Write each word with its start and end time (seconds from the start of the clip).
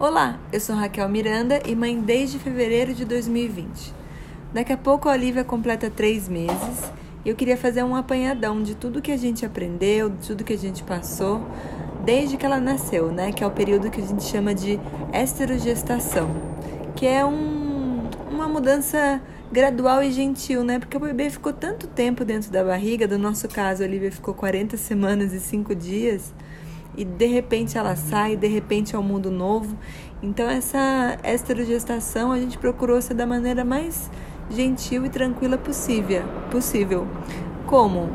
Olá, 0.00 0.40
eu 0.50 0.58
sou 0.58 0.74
Raquel 0.74 1.06
Miranda 1.10 1.60
e 1.66 1.76
mãe 1.76 2.00
desde 2.00 2.38
fevereiro 2.38 2.94
de 2.94 3.04
2020. 3.04 3.92
Daqui 4.50 4.72
a 4.72 4.76
pouco 4.78 5.10
a 5.10 5.12
Olivia 5.12 5.44
completa 5.44 5.90
três 5.90 6.26
meses 6.26 6.90
e 7.22 7.28
eu 7.28 7.36
queria 7.36 7.54
fazer 7.54 7.82
um 7.82 7.94
apanhadão 7.94 8.62
de 8.62 8.74
tudo 8.74 9.02
que 9.02 9.12
a 9.12 9.16
gente 9.18 9.44
aprendeu, 9.44 10.08
de 10.08 10.28
tudo 10.28 10.42
que 10.42 10.54
a 10.54 10.58
gente 10.58 10.82
passou 10.84 11.42
desde 12.02 12.38
que 12.38 12.46
ela 12.46 12.58
nasceu, 12.58 13.12
né? 13.12 13.30
Que 13.30 13.44
é 13.44 13.46
o 13.46 13.50
período 13.50 13.90
que 13.90 14.00
a 14.00 14.06
gente 14.06 14.24
chama 14.24 14.54
de 14.54 14.80
esterogestação, 15.12 16.30
que 16.96 17.06
é 17.06 17.22
um, 17.22 18.08
uma 18.30 18.48
mudança 18.48 19.20
gradual 19.52 20.02
e 20.02 20.10
gentil, 20.10 20.64
né? 20.64 20.78
Porque 20.78 20.96
o 20.96 21.00
bebê 21.00 21.28
ficou 21.28 21.52
tanto 21.52 21.86
tempo 21.86 22.24
dentro 22.24 22.50
da 22.50 22.64
barriga, 22.64 23.06
do 23.06 23.18
nosso 23.18 23.46
caso, 23.48 23.82
a 23.82 23.86
Olivia 23.86 24.10
ficou 24.10 24.32
40 24.32 24.78
semanas 24.78 25.34
e 25.34 25.40
5 25.40 25.74
dias 25.74 26.32
e 26.96 27.04
de 27.04 27.26
repente 27.26 27.78
ela 27.78 27.96
sai, 27.96 28.36
de 28.36 28.48
repente 28.48 28.94
é 28.94 28.98
um 28.98 29.02
mundo 29.02 29.30
novo. 29.30 29.76
Então 30.22 30.48
essa 30.48 31.18
esterogestação 31.24 32.32
a 32.32 32.38
gente 32.38 32.58
procurou 32.58 33.00
ser 33.00 33.14
da 33.14 33.26
maneira 33.26 33.64
mais 33.64 34.10
gentil 34.50 35.06
e 35.06 35.08
tranquila 35.08 35.56
possível. 35.56 36.22
possível. 36.50 37.06
Como? 37.66 38.08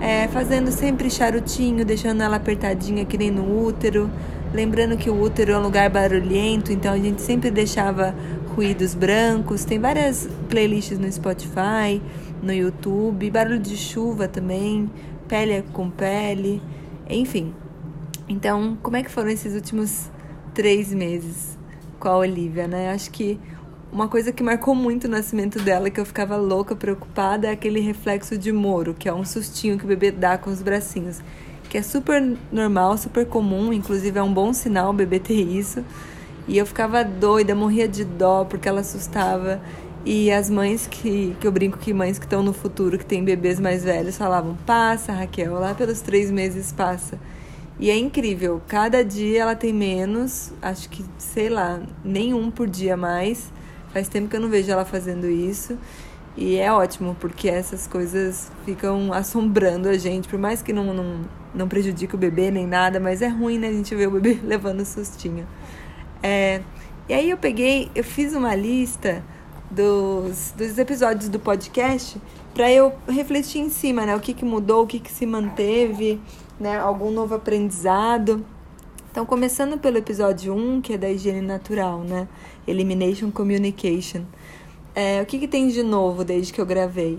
É, 0.00 0.26
fazendo 0.28 0.72
sempre 0.72 1.10
charutinho, 1.10 1.84
deixando 1.84 2.22
ela 2.22 2.36
apertadinha 2.36 3.04
que 3.04 3.16
nem 3.16 3.30
no 3.30 3.64
útero. 3.64 4.10
Lembrando 4.52 4.96
que 4.96 5.08
o 5.08 5.20
útero 5.20 5.52
é 5.52 5.58
um 5.58 5.62
lugar 5.62 5.88
barulhento, 5.88 6.72
então 6.72 6.92
a 6.92 6.98
gente 6.98 7.22
sempre 7.22 7.50
deixava 7.50 8.14
ruídos 8.54 8.94
brancos. 8.94 9.64
Tem 9.64 9.78
várias 9.78 10.28
playlists 10.48 10.98
no 10.98 11.10
Spotify, 11.10 12.02
no 12.42 12.52
YouTube, 12.52 13.30
barulho 13.30 13.58
de 13.58 13.76
chuva 13.76 14.28
também, 14.28 14.90
pele 15.28 15.62
com 15.72 15.88
pele, 15.88 16.60
enfim. 17.08 17.54
Então, 18.28 18.76
como 18.82 18.96
é 18.96 19.02
que 19.02 19.10
foram 19.10 19.30
esses 19.30 19.54
últimos 19.54 20.10
três 20.54 20.92
meses 20.92 21.58
com 21.98 22.08
a 22.08 22.16
Olivia, 22.16 22.66
né? 22.66 22.92
Acho 22.92 23.10
que 23.10 23.38
uma 23.92 24.08
coisa 24.08 24.32
que 24.32 24.42
marcou 24.42 24.74
muito 24.74 25.04
o 25.04 25.10
nascimento 25.10 25.58
dela, 25.60 25.90
que 25.90 26.00
eu 26.00 26.06
ficava 26.06 26.36
louca, 26.36 26.74
preocupada, 26.74 27.48
é 27.48 27.50
aquele 27.50 27.78
reflexo 27.80 28.38
de 28.38 28.50
moro, 28.50 28.94
que 28.94 29.08
é 29.08 29.12
um 29.12 29.24
sustinho 29.24 29.78
que 29.78 29.84
o 29.84 29.88
bebê 29.88 30.10
dá 30.10 30.38
com 30.38 30.50
os 30.50 30.62
bracinhos. 30.62 31.20
Que 31.68 31.78
é 31.78 31.82
super 31.82 32.36
normal, 32.50 32.96
super 32.96 33.26
comum, 33.26 33.72
inclusive 33.72 34.18
é 34.18 34.22
um 34.22 34.32
bom 34.32 34.52
sinal 34.52 34.90
o 34.90 34.92
bebê 34.92 35.18
ter 35.18 35.34
isso. 35.34 35.84
E 36.48 36.58
eu 36.58 36.66
ficava 36.66 37.04
doida, 37.04 37.54
morria 37.54 37.86
de 37.86 38.04
dó 38.04 38.44
porque 38.44 38.68
ela 38.68 38.80
assustava. 38.80 39.60
E 40.04 40.32
as 40.32 40.50
mães 40.50 40.86
que, 40.86 41.36
que 41.40 41.46
eu 41.46 41.52
brinco 41.52 41.78
que 41.78 41.94
mães 41.94 42.18
que 42.18 42.24
estão 42.24 42.42
no 42.42 42.52
futuro, 42.52 42.98
que 42.98 43.06
têm 43.06 43.22
bebês 43.22 43.60
mais 43.60 43.84
velhos, 43.84 44.16
falavam: 44.16 44.56
passa, 44.66 45.12
Raquel, 45.12 45.54
lá 45.54 45.74
pelos 45.74 46.00
três 46.00 46.30
meses 46.30 46.72
passa. 46.72 47.18
E 47.78 47.90
é 47.90 47.96
incrível, 47.96 48.60
cada 48.68 49.04
dia 49.04 49.42
ela 49.42 49.56
tem 49.56 49.72
menos, 49.72 50.52
acho 50.60 50.88
que, 50.88 51.04
sei 51.18 51.48
lá, 51.48 51.80
nenhum 52.04 52.50
por 52.50 52.68
dia 52.68 52.96
mais. 52.96 53.52
Faz 53.92 54.08
tempo 54.08 54.28
que 54.28 54.36
eu 54.36 54.40
não 54.40 54.48
vejo 54.48 54.70
ela 54.70 54.84
fazendo 54.84 55.28
isso. 55.28 55.76
E 56.36 56.56
é 56.56 56.72
ótimo, 56.72 57.16
porque 57.20 57.48
essas 57.48 57.86
coisas 57.86 58.50
ficam 58.64 59.12
assombrando 59.12 59.88
a 59.88 59.98
gente, 59.98 60.28
por 60.28 60.38
mais 60.38 60.62
que 60.62 60.72
não, 60.72 60.94
não, 60.94 61.20
não 61.54 61.68
prejudique 61.68 62.14
o 62.14 62.18
bebê 62.18 62.50
nem 62.50 62.66
nada, 62.66 62.98
mas 62.98 63.20
é 63.20 63.28
ruim, 63.28 63.58
né? 63.58 63.68
A 63.68 63.72
gente 63.72 63.94
ver 63.94 64.08
o 64.08 64.12
bebê 64.12 64.38
levando 64.44 64.84
sustinho. 64.84 65.46
É, 66.22 66.62
e 67.08 67.12
aí 67.12 67.28
eu 67.28 67.36
peguei, 67.36 67.90
eu 67.94 68.04
fiz 68.04 68.32
uma 68.32 68.54
lista 68.54 69.22
dos, 69.70 70.54
dos 70.56 70.78
episódios 70.78 71.28
do 71.28 71.38
podcast 71.38 72.18
para 72.54 72.70
eu 72.70 72.92
refletir 73.08 73.60
em 73.60 73.68
cima, 73.68 74.06
né? 74.06 74.16
O 74.16 74.20
que, 74.20 74.32
que 74.32 74.44
mudou, 74.44 74.84
o 74.84 74.86
que, 74.86 74.98
que 74.98 75.10
se 75.10 75.26
manteve 75.26 76.20
né, 76.58 76.78
algum 76.78 77.10
novo 77.10 77.34
aprendizado. 77.34 78.44
Então, 79.10 79.26
começando 79.26 79.78
pelo 79.78 79.98
episódio 79.98 80.54
1, 80.54 80.80
que 80.80 80.94
é 80.94 80.98
da 80.98 81.10
higiene 81.10 81.42
natural, 81.42 82.00
né? 82.00 82.26
Elimination 82.66 83.30
Communication. 83.30 84.22
É, 84.94 85.20
o 85.20 85.26
que, 85.26 85.38
que 85.38 85.48
tem 85.48 85.68
de 85.68 85.82
novo 85.82 86.24
desde 86.24 86.52
que 86.52 86.60
eu 86.60 86.66
gravei? 86.66 87.18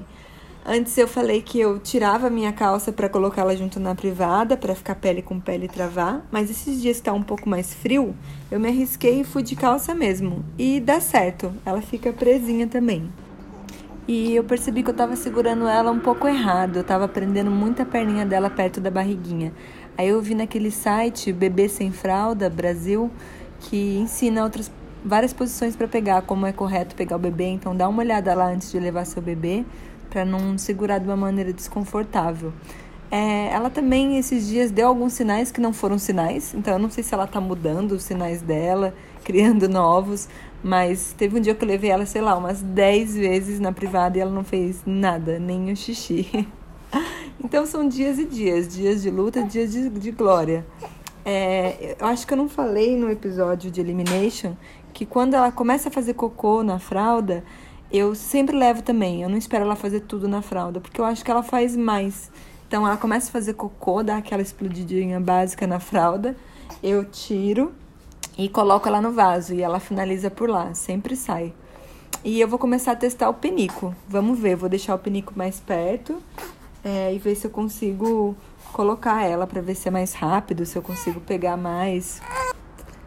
Antes 0.66 0.98
eu 0.98 1.10
falei 1.10 1.42
que 1.42 1.60
eu 1.60 1.78
tirava 1.78 2.28
a 2.28 2.30
minha 2.30 2.54
calça 2.54 2.94
para 2.94 3.10
colocá-la 3.10 3.54
junto 3.54 3.82
na 3.82 3.94
privada, 3.94 4.56
para 4.56 4.74
ficar 4.74 4.96
pele 4.96 5.22
com 5.22 5.38
pele 5.38 5.68
travar, 5.68 6.26
mas 6.32 6.50
esses 6.50 6.82
dias 6.82 6.98
que 6.98 7.04
tá 7.04 7.12
um 7.12 7.22
pouco 7.22 7.50
mais 7.50 7.74
frio, 7.74 8.16
eu 8.50 8.62
me 8.62 8.70
arrisquei 8.70 9.22
e 9.22 9.24
fui 9.26 9.44
de 9.44 9.58
calça 9.58 9.94
mesmo. 9.94 10.44
E 10.58 10.80
dá 10.80 11.02
certo, 11.02 11.54
ela 11.66 11.82
fica 11.82 12.14
presinha 12.14 12.66
também. 12.66 13.12
E 14.08 14.36
eu 14.36 14.44
percebi 14.44 14.84
que 14.84 14.90
eu 14.90 14.94
estava 14.94 15.16
segurando 15.16 15.66
ela 15.68 15.90
um 15.90 16.00
pouco 16.00 16.28
errado. 16.28 16.78
Eu 16.78 16.82
estava 16.82 17.08
prendendo 17.08 17.50
muita 17.50 17.86
perninha 17.86 18.26
dela 18.26 18.50
perto 18.50 18.82
da 18.82 18.92
barriguinha. 18.92 19.54
Aí 19.98 20.10
eu 20.10 20.22
vi 20.22 20.36
naquele 20.36 20.72
site 20.72 21.32
Bebê 21.32 21.70
Sem 21.70 21.92
Fralda 21.92 22.50
Brasil 22.50 23.10
que 23.62 23.98
ensina 23.98 24.44
outras 24.44 24.70
várias 25.06 25.34
posições 25.34 25.76
para 25.76 25.88
pegar, 25.88 26.22
como 26.24 26.46
é 26.46 26.52
correto 26.52 26.96
pegar 26.96 27.16
o 27.16 27.20
bebê. 27.20 27.46
Então 27.46 27.76
dá 27.76 27.88
uma 27.88 28.02
olhada 28.02 28.34
lá 28.34 28.48
antes 28.48 28.72
de 28.72 28.80
levar 28.80 29.06
seu 29.06 29.22
bebê 29.22 29.66
para 30.10 30.26
não 30.26 30.58
segurar 30.58 31.00
de 31.00 31.06
uma 31.06 31.18
maneira 31.18 31.54
desconfortável. 31.54 32.54
É, 33.12 33.50
ela 33.54 33.70
também 33.70 34.18
esses 34.18 34.48
dias 34.48 34.72
deu 34.72 34.88
alguns 34.88 35.14
sinais 35.14 35.52
que 35.52 35.62
não 35.62 35.72
foram 35.72 36.00
sinais, 36.00 36.54
então 36.56 36.74
eu 36.74 36.80
não 36.80 36.90
sei 36.90 37.04
se 37.04 37.14
ela 37.14 37.26
está 37.26 37.40
mudando 37.40 37.92
os 37.92 38.04
sinais 38.04 38.42
dela, 38.42 38.94
criando 39.24 39.70
novos, 39.70 40.28
mas 40.64 41.14
teve 41.18 41.38
um 41.38 41.42
dia 41.42 41.54
que 41.54 41.64
eu 41.64 41.68
levei 41.68 41.90
ela, 41.90 42.06
sei 42.06 42.22
lá, 42.22 42.36
umas 42.38 42.62
10 42.62 43.18
vezes 43.18 43.60
na 43.60 43.74
privada 43.74 44.18
e 44.18 44.22
ela 44.22 44.32
não 44.32 44.44
fez 44.44 44.82
nada, 44.86 45.38
nem 45.38 45.72
o 45.72 45.76
xixi. 45.76 46.48
então 47.44 47.66
são 47.66 47.88
dias 47.88 48.18
e 48.18 48.26
dias, 48.26 48.68
dias 48.68 49.02
de 49.02 49.12
luta, 49.12 49.44
dias 49.44 49.74
de, 49.74 49.90
de 49.90 50.12
glória. 50.12 50.66
É, 51.26 51.96
eu 52.00 52.08
acho 52.08 52.26
que 52.26 52.34
eu 52.34 52.38
não 52.38 52.48
falei 52.48 52.96
no 52.96 53.10
episódio 53.12 53.70
de 53.70 53.82
Elimination 53.82 54.56
que 54.94 55.06
quando 55.06 55.34
ela 55.34 55.52
começa 55.52 55.90
a 55.90 55.92
fazer 55.92 56.14
cocô 56.14 56.64
na 56.64 56.80
fralda, 56.80 57.44
eu 57.92 58.16
sempre 58.16 58.56
levo 58.56 58.82
também. 58.82 59.22
Eu 59.22 59.30
não 59.30 59.38
espero 59.38 59.66
ela 59.66 59.76
fazer 59.76 60.02
tudo 60.02 60.28
na 60.28 60.42
fralda, 60.42 60.80
porque 60.80 61.02
eu 61.02 61.06
acho 61.06 61.26
que 61.26 61.32
ela 61.32 61.44
faz 61.44 61.76
mais. 61.76 62.32
Então 62.68 62.88
ela 62.88 62.98
começa 62.98 63.30
a 63.30 63.32
fazer 63.32 63.54
cocô, 63.54 64.02
dá 64.02 64.18
aquela 64.18 64.42
explodidinha 64.42 65.20
básica 65.20 65.68
na 65.68 65.80
fralda, 65.80 66.36
eu 66.82 67.04
tiro 67.06 67.74
e 68.38 68.50
coloco 68.50 68.88
ela 68.88 69.02
no 69.02 69.12
vaso 69.12 69.54
e 69.54 69.62
ela 69.62 69.80
finaliza 69.80 70.30
por 70.32 70.50
lá, 70.50 70.74
sempre 70.74 71.16
sai. 71.16 71.54
E 72.24 72.40
eu 72.40 72.48
vou 72.48 72.58
começar 72.58 72.94
a 72.94 72.96
testar 72.96 73.30
o 73.30 73.34
penico. 73.34 73.94
Vamos 74.08 74.40
ver, 74.40 74.56
vou 74.56 74.70
deixar 74.70 74.96
o 74.96 75.00
penico 75.00 75.34
mais 75.36 75.60
perto 75.60 76.22
é, 76.84 77.14
e 77.14 77.20
ver 77.20 77.36
se 77.36 77.46
eu 77.46 77.52
consigo 77.52 78.36
colocar 78.72 79.24
ela 79.24 79.46
para 79.46 79.62
ver 79.62 79.76
se 79.76 79.88
é 79.88 79.92
mais 79.92 80.14
rápido, 80.14 80.66
se 80.66 80.78
eu 80.78 80.82
consigo 80.82 81.20
pegar 81.20 81.58
mais. 81.58 82.22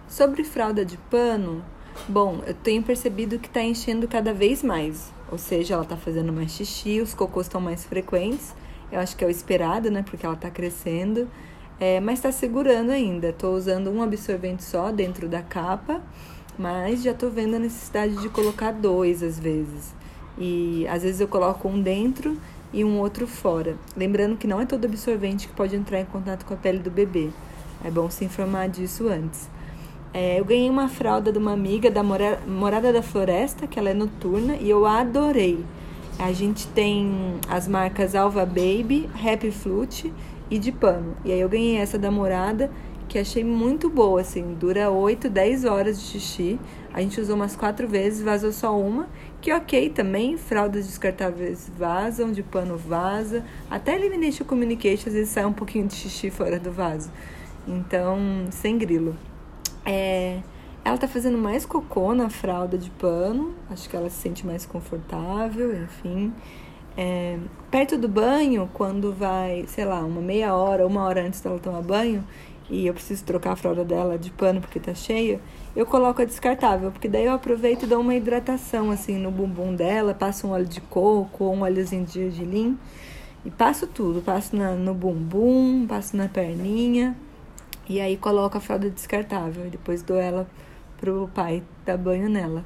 Sobre 0.08 0.44
fralda 0.44 0.84
de 0.84 0.96
pano, 0.96 1.64
bom, 2.08 2.42
eu 2.46 2.54
tenho 2.54 2.82
percebido 2.82 3.38
que 3.38 3.48
está 3.48 3.62
enchendo 3.62 4.06
cada 4.06 4.32
vez 4.32 4.62
mais. 4.62 5.12
Ou 5.30 5.38
seja, 5.38 5.74
ela 5.74 5.82
está 5.82 5.96
fazendo 5.96 6.32
mais 6.32 6.52
xixi, 6.52 7.00
os 7.00 7.12
cocôs 7.12 7.46
estão 7.46 7.60
mais 7.60 7.84
frequentes. 7.84 8.54
Eu 8.92 9.00
acho 9.00 9.16
que 9.16 9.24
é 9.24 9.26
o 9.26 9.30
esperado, 9.30 9.90
né? 9.90 10.04
Porque 10.08 10.24
ela 10.24 10.36
está 10.36 10.50
crescendo. 10.50 11.28
É, 11.78 12.00
mas 12.00 12.18
está 12.18 12.32
segurando 12.32 12.90
ainda. 12.90 13.28
Estou 13.28 13.54
usando 13.54 13.90
um 13.90 14.02
absorvente 14.02 14.64
só 14.64 14.90
dentro 14.90 15.28
da 15.28 15.42
capa, 15.42 16.00
mas 16.58 17.02
já 17.02 17.10
estou 17.10 17.30
vendo 17.30 17.56
a 17.56 17.58
necessidade 17.58 18.16
de 18.16 18.28
colocar 18.28 18.72
dois 18.72 19.22
às 19.22 19.38
vezes. 19.38 19.94
E 20.38 20.86
às 20.88 21.02
vezes 21.02 21.20
eu 21.20 21.28
coloco 21.28 21.68
um 21.68 21.80
dentro 21.80 22.36
e 22.72 22.84
um 22.84 22.98
outro 22.98 23.26
fora. 23.26 23.76
Lembrando 23.96 24.36
que 24.36 24.46
não 24.46 24.60
é 24.60 24.66
todo 24.66 24.84
absorvente 24.84 25.48
que 25.48 25.54
pode 25.54 25.76
entrar 25.76 26.00
em 26.00 26.04
contato 26.06 26.44
com 26.44 26.54
a 26.54 26.56
pele 26.56 26.78
do 26.78 26.90
bebê. 26.90 27.30
É 27.84 27.90
bom 27.90 28.08
se 28.10 28.24
informar 28.24 28.68
disso 28.68 29.08
antes. 29.08 29.48
É, 30.14 30.40
eu 30.40 30.44
ganhei 30.44 30.70
uma 30.70 30.88
fralda 30.88 31.30
de 31.30 31.38
uma 31.38 31.52
amiga 31.52 31.90
da 31.90 32.02
Mora 32.02 32.40
Morada 32.46 32.90
da 32.90 33.02
Floresta, 33.02 33.66
que 33.66 33.78
ela 33.78 33.90
é 33.90 33.94
noturna, 33.94 34.56
e 34.56 34.70
eu 34.70 34.86
adorei. 34.86 35.62
A 36.18 36.32
gente 36.32 36.66
tem 36.68 37.34
as 37.48 37.68
marcas 37.68 38.14
Alva 38.14 38.46
Baby, 38.46 39.10
Happy 39.22 39.50
Flute 39.50 40.10
e 40.50 40.58
de 40.58 40.72
pano. 40.72 41.16
E 41.24 41.32
aí 41.32 41.40
eu 41.40 41.48
ganhei 41.48 41.76
essa 41.76 41.98
da 41.98 42.10
morada, 42.10 42.70
que 43.08 43.18
achei 43.18 43.44
muito 43.44 43.88
boa, 43.88 44.20
assim, 44.20 44.54
dura 44.54 44.90
8, 44.90 45.28
10 45.28 45.64
horas 45.64 46.00
de 46.00 46.06
xixi. 46.06 46.58
A 46.92 47.00
gente 47.00 47.20
usou 47.20 47.36
umas 47.36 47.54
quatro 47.54 47.86
vezes, 47.86 48.22
vazou 48.22 48.52
só 48.52 48.78
uma, 48.78 49.08
que 49.40 49.52
ok 49.52 49.90
também, 49.90 50.36
fraldas 50.36 50.86
descartáveis 50.86 51.70
vazam, 51.76 52.32
de 52.32 52.42
pano 52.42 52.76
vaza, 52.76 53.44
até 53.70 53.94
Elimination 53.94 54.44
Communication 54.44 55.08
às 55.08 55.14
vezes 55.14 55.28
sai 55.28 55.44
um 55.44 55.52
pouquinho 55.52 55.86
de 55.86 55.94
xixi 55.94 56.30
fora 56.30 56.58
do 56.58 56.72
vaso. 56.72 57.10
Então, 57.66 58.18
sem 58.50 58.78
grilo. 58.78 59.16
É, 59.84 60.40
ela 60.84 60.96
tá 60.96 61.06
fazendo 61.06 61.36
mais 61.36 61.66
cocô 61.66 62.14
na 62.14 62.30
fralda 62.30 62.78
de 62.78 62.90
pano, 62.90 63.54
acho 63.70 63.88
que 63.88 63.96
ela 63.96 64.08
se 64.08 64.16
sente 64.16 64.46
mais 64.46 64.64
confortável, 64.64 65.82
enfim. 65.82 66.32
É, 66.96 67.38
perto 67.70 67.98
do 67.98 68.08
banho, 68.08 68.70
quando 68.72 69.12
vai, 69.12 69.64
sei 69.68 69.84
lá, 69.84 70.00
uma 70.00 70.20
meia 70.20 70.54
hora, 70.54 70.86
uma 70.86 71.04
hora 71.04 71.26
antes 71.26 71.40
dela 71.40 71.58
tomar 71.58 71.82
banho, 71.82 72.24
e 72.68 72.86
eu 72.86 72.94
preciso 72.94 73.24
trocar 73.24 73.52
a 73.52 73.56
fralda 73.56 73.84
dela 73.84 74.18
de 74.18 74.30
pano 74.30 74.60
porque 74.60 74.80
tá 74.80 74.94
cheia, 74.94 75.40
eu 75.74 75.86
coloco 75.86 76.22
a 76.22 76.24
descartável, 76.24 76.90
porque 76.90 77.08
daí 77.08 77.26
eu 77.26 77.32
aproveito 77.32 77.84
e 77.84 77.86
dou 77.86 78.00
uma 78.00 78.14
hidratação 78.14 78.90
assim 78.90 79.18
no 79.18 79.30
bumbum 79.30 79.74
dela, 79.74 80.14
passo 80.14 80.46
um 80.46 80.50
óleo 80.50 80.66
de 80.66 80.80
coco 80.80 81.44
ou 81.44 81.54
um 81.54 81.62
óleozinho 81.62 82.04
de 82.04 82.12
gergelim 82.14 82.78
e 83.44 83.50
passo 83.50 83.86
tudo, 83.86 84.20
passo 84.20 84.56
na, 84.56 84.72
no 84.72 84.94
bumbum, 84.94 85.86
passo 85.86 86.16
na 86.16 86.28
perninha 86.28 87.16
e 87.88 88.00
aí 88.00 88.16
coloco 88.16 88.56
a 88.56 88.60
fralda 88.60 88.90
descartável 88.90 89.66
e 89.66 89.70
depois 89.70 90.02
dou 90.02 90.16
ela 90.16 90.46
pro 90.98 91.30
pai 91.34 91.62
dar 91.84 91.96
banho 91.96 92.28
nela. 92.28 92.64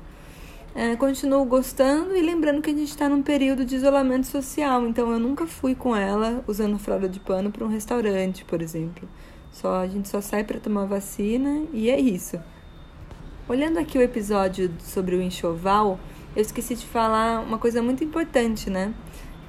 É, 0.73 0.95
continuo 0.95 1.45
gostando 1.45 2.15
e 2.17 2.23
lembrando 2.23 2.63
que 2.63 2.71
a 2.71 2.73
gente 2.73 2.91
está 2.91 3.09
num 3.09 3.23
período 3.23 3.65
de 3.65 3.75
isolamento 3.75 4.29
social, 4.29 4.87
então 4.87 5.11
eu 5.11 5.19
nunca 5.19 5.45
fui 5.45 5.75
com 5.75 5.97
ela 5.97 6.45
usando 6.47 6.79
fralda 6.79 7.09
de 7.09 7.19
pano 7.19 7.51
para 7.51 7.65
um 7.65 7.69
restaurante, 7.69 8.45
por 8.45 8.63
exemplo. 8.63 9.09
Só 9.51 9.81
a 9.81 9.89
gente 9.89 10.09
só 10.09 10.21
sai 10.21 10.45
para 10.45 10.61
tomar 10.61 10.85
vacina 10.85 11.65
e 11.73 11.91
é 11.91 11.99
isso. 11.99 12.39
Olhando 13.49 13.81
aqui 13.81 13.99
o 13.99 14.01
episódio 14.03 14.71
sobre 14.79 15.17
o 15.17 15.21
enxoval, 15.21 15.99
eu 16.37 16.43
esqueci 16.43 16.77
de 16.77 16.87
falar 16.87 17.41
uma 17.41 17.59
coisa 17.59 17.83
muito 17.83 18.05
importante, 18.05 18.71
né? 18.71 18.95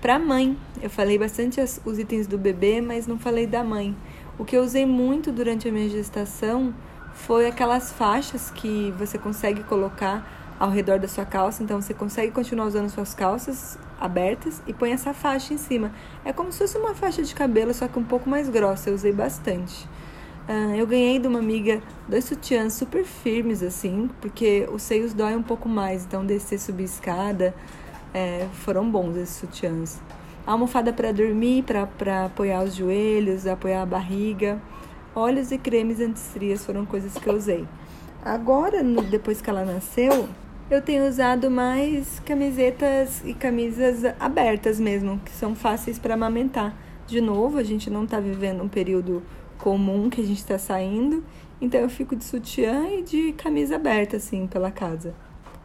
Para 0.01 0.18
mãe, 0.18 0.57
eu 0.81 0.89
falei 0.89 1.19
bastante 1.19 1.62
as, 1.62 1.79
os 1.85 2.00
itens 2.00 2.25
do 2.25 2.35
bebê, 2.35 2.81
mas 2.81 3.06
não 3.06 3.19
falei 3.19 3.45
da 3.45 3.63
mãe. 3.63 3.95
O 4.39 4.44
que 4.44 4.57
eu 4.57 4.63
usei 4.63 4.88
muito 4.88 5.31
durante 5.31 5.69
a 5.69 5.71
minha 5.71 5.88
gestação 5.88 6.73
foi 7.13 7.45
aquelas 7.45 7.91
faixas 7.91 8.50
que 8.50 8.91
você 8.97 9.19
consegue 9.19 9.62
colocar 9.63 10.41
ao 10.62 10.69
redor 10.69 11.00
da 11.00 11.08
sua 11.08 11.25
calça, 11.25 11.63
então 11.63 11.81
você 11.81 11.92
consegue 11.92 12.31
continuar 12.31 12.68
usando 12.68 12.88
suas 12.88 13.16
calças 13.16 13.80
abertas 14.00 14.62
e 14.68 14.74
põe 14.74 14.92
essa 14.92 15.12
faixa 15.12 15.56
em 15.56 15.58
cima. 15.58 15.92
É 16.24 16.31
como 16.31 16.52
se 16.52 16.60
fosse 16.60 16.78
uma 16.78 16.94
faixa 16.94 17.24
de 17.24 17.34
cabelo, 17.34 17.74
só 17.74 17.88
que 17.88 17.98
um 17.98 18.04
pouco 18.04 18.30
mais 18.30 18.48
grossa. 18.48 18.92
Eu 18.92 18.94
usei 18.94 19.12
bastante. 19.12 19.90
Uh, 20.48 20.75
eu 20.75 20.86
ganhei 20.86 21.18
de 21.18 21.28
uma 21.28 21.40
amiga 21.40 21.81
dois 22.08 22.25
sutiãs 22.25 22.74
super 22.74 23.04
firmes, 23.04 23.63
assim, 23.63 24.08
porque 24.22 24.69
os 24.72 24.84
seios 24.84 25.16
doem 25.16 25.36
um 25.36 25.42
pouco 25.42 25.68
mais, 25.68 26.06
então 26.06 26.24
descer, 26.24 26.60
subir 26.60 26.84
escada, 26.84 27.56
é, 28.14 28.48
foram 28.54 28.88
bons 28.88 29.16
esses 29.16 29.38
sutiãs. 29.38 30.00
Almofada 30.46 30.94
para 30.94 31.12
dormir, 31.12 31.64
para 31.64 32.25
apoiar 32.25 32.62
os 32.62 32.75
joelhos, 32.75 33.48
apoiar 33.48 33.81
a 33.81 33.86
barriga. 33.88 34.62
Óleos 35.16 35.52
e 35.52 35.57
cremes 35.57 36.00
anti-estrias 36.00 36.64
foram 36.64 36.86
coisas 36.86 37.16
que 37.16 37.28
eu 37.28 37.34
usei. 37.34 37.68
Agora, 38.24 38.84
no, 38.84 39.02
depois 39.02 39.42
que 39.42 39.50
ela 39.50 39.66
nasceu, 39.66 40.30
eu 40.71 40.81
tenho 40.81 41.06
usado 41.06 41.51
mais 41.51 42.21
camisetas 42.21 43.21
e 43.25 43.33
camisas 43.33 44.06
abertas 44.18 44.79
mesmo, 44.79 45.19
que 45.19 45.31
são 45.31 45.53
fáceis 45.53 46.00
para 46.00 46.13
amamentar. 46.13 46.73
De 47.06 47.19
novo, 47.19 47.57
a 47.57 47.63
gente 47.63 47.89
não 47.89 48.06
está 48.06 48.21
vivendo 48.21 48.63
um 48.63 48.69
período 48.69 49.21
comum 49.57 50.09
que 50.09 50.21
a 50.21 50.23
gente 50.23 50.38
está 50.38 50.57
saindo, 50.57 51.25
então 51.59 51.81
eu 51.81 51.89
fico 51.89 52.15
de 52.15 52.23
sutiã 52.23 52.88
e 52.89 53.03
de 53.03 53.33
camisa 53.33 53.75
aberta 53.75 54.15
assim 54.15 54.47
pela 54.47 54.71
casa. 54.71 55.13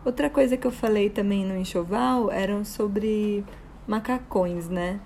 Outra 0.04 0.28
coisa 0.28 0.56
que 0.56 0.66
eu 0.66 0.72
falei 0.72 1.08
também 1.08 1.44
no 1.44 1.56
enxoval 1.56 2.28
eram 2.32 2.64
sobre 2.64 3.44
macacões, 3.86 4.68
né? 4.68 4.98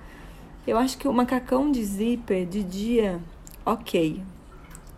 Eu 0.66 0.78
acho 0.78 0.96
que 0.96 1.08
o 1.08 1.12
macacão 1.12 1.70
de 1.70 1.84
zíper 1.84 2.46
de 2.46 2.62
dia, 2.62 3.20
ok. 3.66 4.22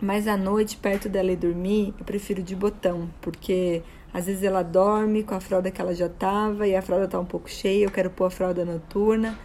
Mas 0.01 0.29
à 0.29 0.37
noite, 0.37 0.77
perto 0.77 1.09
dela 1.09 1.33
ir 1.33 1.37
dormir, 1.37 1.93
eu 1.99 2.05
prefiro 2.05 2.41
de 2.41 2.55
botão, 2.55 3.11
porque 3.21 3.83
às 4.13 4.27
vezes 4.27 4.43
ela 4.43 4.63
dorme 4.63 5.23
com 5.23 5.35
a 5.35 5.41
fralda 5.41 5.71
que 5.71 5.81
ela 5.81 5.95
já 5.95 6.09
tava 6.09 6.67
e 6.67 6.77
a 6.77 6.83
fralda 6.83 7.09
tá 7.09 7.19
um 7.19 7.25
pouco 7.25 7.49
cheia, 7.49 7.85
eu 7.85 7.91
quero 7.91 8.11
pôr 8.11 8.27
a 8.27 8.31
fralda 8.31 8.65
noturna. 8.65 9.39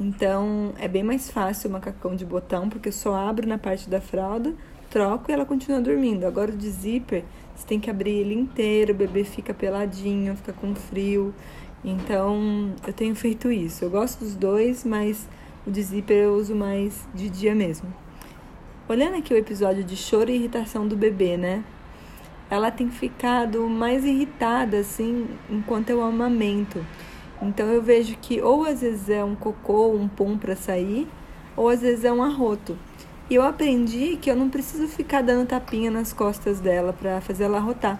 Então 0.00 0.72
é 0.78 0.88
bem 0.88 1.02
mais 1.02 1.30
fácil 1.30 1.68
o 1.68 1.72
macacão 1.72 2.16
de 2.16 2.24
botão, 2.24 2.68
porque 2.68 2.88
eu 2.88 2.92
só 2.92 3.14
abro 3.14 3.46
na 3.46 3.58
parte 3.58 3.88
da 3.88 4.00
fralda, 4.00 4.54
troco 4.90 5.30
e 5.30 5.34
ela 5.34 5.44
continua 5.44 5.80
dormindo. 5.80 6.24
Agora 6.24 6.50
o 6.50 6.56
de 6.56 6.70
zíper, 6.70 7.24
você 7.54 7.66
tem 7.66 7.78
que 7.78 7.90
abrir 7.90 8.12
ele 8.12 8.34
inteiro, 8.34 8.92
o 8.92 8.96
bebê 8.96 9.24
fica 9.24 9.52
peladinho, 9.52 10.34
fica 10.36 10.52
com 10.52 10.74
frio. 10.74 11.34
Então 11.84 12.72
eu 12.86 12.92
tenho 12.92 13.14
feito 13.14 13.52
isso. 13.52 13.84
Eu 13.84 13.90
gosto 13.90 14.20
dos 14.20 14.34
dois, 14.34 14.84
mas 14.84 15.28
o 15.66 15.70
de 15.70 15.82
zíper 15.82 16.24
eu 16.24 16.34
uso 16.34 16.54
mais 16.54 17.06
de 17.14 17.28
dia 17.28 17.54
mesmo. 17.54 17.92
Olhando 18.88 19.16
aqui 19.16 19.32
o 19.32 19.36
episódio 19.36 19.84
de 19.84 19.96
choro 19.96 20.30
e 20.30 20.34
irritação 20.34 20.88
do 20.88 20.96
bebê, 20.96 21.36
né? 21.36 21.62
Ela 22.50 22.70
tem 22.70 22.90
ficado 22.90 23.68
mais 23.68 24.04
irritada 24.04 24.78
assim 24.78 25.26
enquanto 25.50 25.90
eu 25.90 26.02
amamento. 26.02 26.84
Então 27.42 27.66
eu 27.66 27.82
vejo 27.82 28.16
que 28.20 28.40
ou 28.40 28.64
às 28.64 28.80
vezes 28.80 29.08
é 29.08 29.24
um 29.24 29.34
cocô, 29.34 29.92
um 29.92 30.08
pum 30.08 30.38
para 30.38 30.56
sair, 30.56 31.08
ou 31.56 31.68
às 31.68 31.80
vezes 31.80 32.04
é 32.04 32.12
um 32.12 32.22
arroto. 32.22 32.76
E 33.28 33.34
eu 33.34 33.42
aprendi 33.42 34.16
que 34.16 34.30
eu 34.30 34.36
não 34.36 34.50
preciso 34.50 34.86
ficar 34.86 35.22
dando 35.22 35.46
tapinha 35.46 35.90
nas 35.90 36.12
costas 36.12 36.60
dela 36.60 36.92
para 36.92 37.20
fazer 37.20 37.44
ela 37.44 37.58
arrotar. 37.58 37.98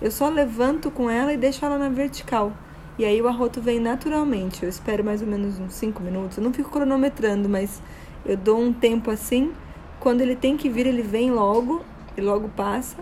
Eu 0.00 0.10
só 0.10 0.28
levanto 0.28 0.90
com 0.90 1.08
ela 1.08 1.32
e 1.32 1.36
deixo 1.36 1.64
ela 1.64 1.78
na 1.78 1.88
vertical. 1.88 2.52
E 2.98 3.04
aí 3.04 3.20
o 3.20 3.28
arroto 3.28 3.60
vem 3.60 3.80
naturalmente. 3.80 4.62
Eu 4.62 4.68
espero 4.68 5.02
mais 5.02 5.22
ou 5.22 5.28
menos 5.28 5.58
uns 5.58 5.74
5 5.74 6.02
minutos. 6.02 6.36
Eu 6.36 6.44
não 6.44 6.52
fico 6.52 6.70
cronometrando, 6.70 7.48
mas 7.48 7.82
eu 8.24 8.36
dou 8.36 8.60
um 8.60 8.72
tempo 8.72 9.10
assim. 9.10 9.52
Quando 9.98 10.20
ele 10.20 10.36
tem 10.36 10.56
que 10.56 10.68
vir, 10.68 10.86
ele 10.86 11.02
vem 11.02 11.30
logo 11.30 11.82
e 12.16 12.20
logo 12.20 12.48
passa. 12.50 12.96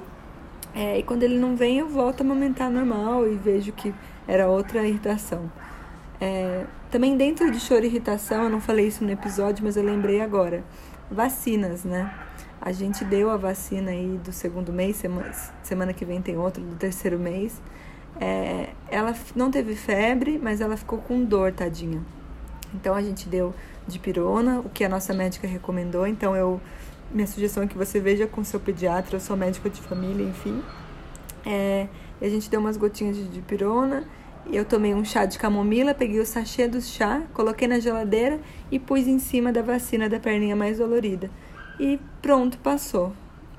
É, 0.74 0.98
e 0.98 1.02
quando 1.02 1.22
ele 1.22 1.38
não 1.38 1.54
vem, 1.54 1.78
eu 1.78 1.88
volto 1.88 2.20
a 2.20 2.24
amamentar 2.24 2.70
normal 2.70 3.28
e 3.28 3.36
vejo 3.36 3.72
que 3.72 3.94
era 4.26 4.48
outra 4.48 4.86
irritação. 4.86 5.50
É, 6.20 6.64
também 6.90 7.16
dentro 7.16 7.50
de 7.50 7.60
choro 7.60 7.84
e 7.84 7.86
irritação, 7.86 8.44
eu 8.44 8.50
não 8.50 8.60
falei 8.60 8.88
isso 8.88 9.04
no 9.04 9.10
episódio, 9.10 9.64
mas 9.64 9.76
eu 9.76 9.84
lembrei 9.84 10.20
agora. 10.20 10.64
Vacinas, 11.10 11.84
né? 11.84 12.12
A 12.60 12.72
gente 12.72 13.04
deu 13.04 13.30
a 13.30 13.36
vacina 13.36 13.90
aí 13.90 14.18
do 14.24 14.32
segundo 14.32 14.72
mês, 14.72 14.96
semana, 14.96 15.32
semana 15.62 15.92
que 15.92 16.04
vem 16.04 16.22
tem 16.22 16.36
outra, 16.36 16.62
do 16.62 16.74
terceiro 16.76 17.18
mês. 17.18 17.60
É, 18.20 18.70
ela 18.90 19.14
não 19.36 19.50
teve 19.50 19.76
febre, 19.76 20.40
mas 20.42 20.60
ela 20.60 20.76
ficou 20.76 20.98
com 20.98 21.24
dor, 21.24 21.52
tadinha. 21.52 22.02
Então 22.74 22.94
a 22.94 23.02
gente 23.02 23.28
deu 23.28 23.54
de 23.86 23.98
pirona, 23.98 24.60
o 24.60 24.68
que 24.68 24.82
a 24.84 24.88
nossa 24.88 25.12
médica 25.12 25.46
recomendou. 25.46 26.06
Então 26.06 26.34
eu 26.34 26.60
minha 27.14 27.26
sugestão 27.28 27.62
é 27.62 27.66
que 27.68 27.78
você 27.78 28.00
veja 28.00 28.26
com 28.26 28.42
seu 28.42 28.58
pediatra, 28.58 29.20
seu 29.20 29.36
médico 29.36 29.70
de 29.70 29.80
família, 29.80 30.24
enfim. 30.24 30.60
É, 31.46 31.86
a 32.20 32.28
gente 32.28 32.50
deu 32.50 32.58
umas 32.58 32.76
gotinhas 32.76 33.16
de 33.16 33.28
dipirona. 33.28 34.04
Eu 34.50 34.64
tomei 34.64 34.92
um 34.92 35.04
chá 35.04 35.24
de 35.24 35.38
camomila, 35.38 35.94
peguei 35.94 36.18
o 36.18 36.26
sachê 36.26 36.66
do 36.66 36.80
chá, 36.80 37.22
coloquei 37.32 37.68
na 37.68 37.78
geladeira 37.78 38.40
e 38.70 38.78
pus 38.78 39.06
em 39.06 39.18
cima 39.18 39.52
da 39.52 39.62
vacina 39.62 40.08
da 40.08 40.18
perninha 40.18 40.56
mais 40.56 40.78
dolorida. 40.78 41.30
E 41.78 41.98
pronto, 42.20 42.58
passou. 42.58 43.12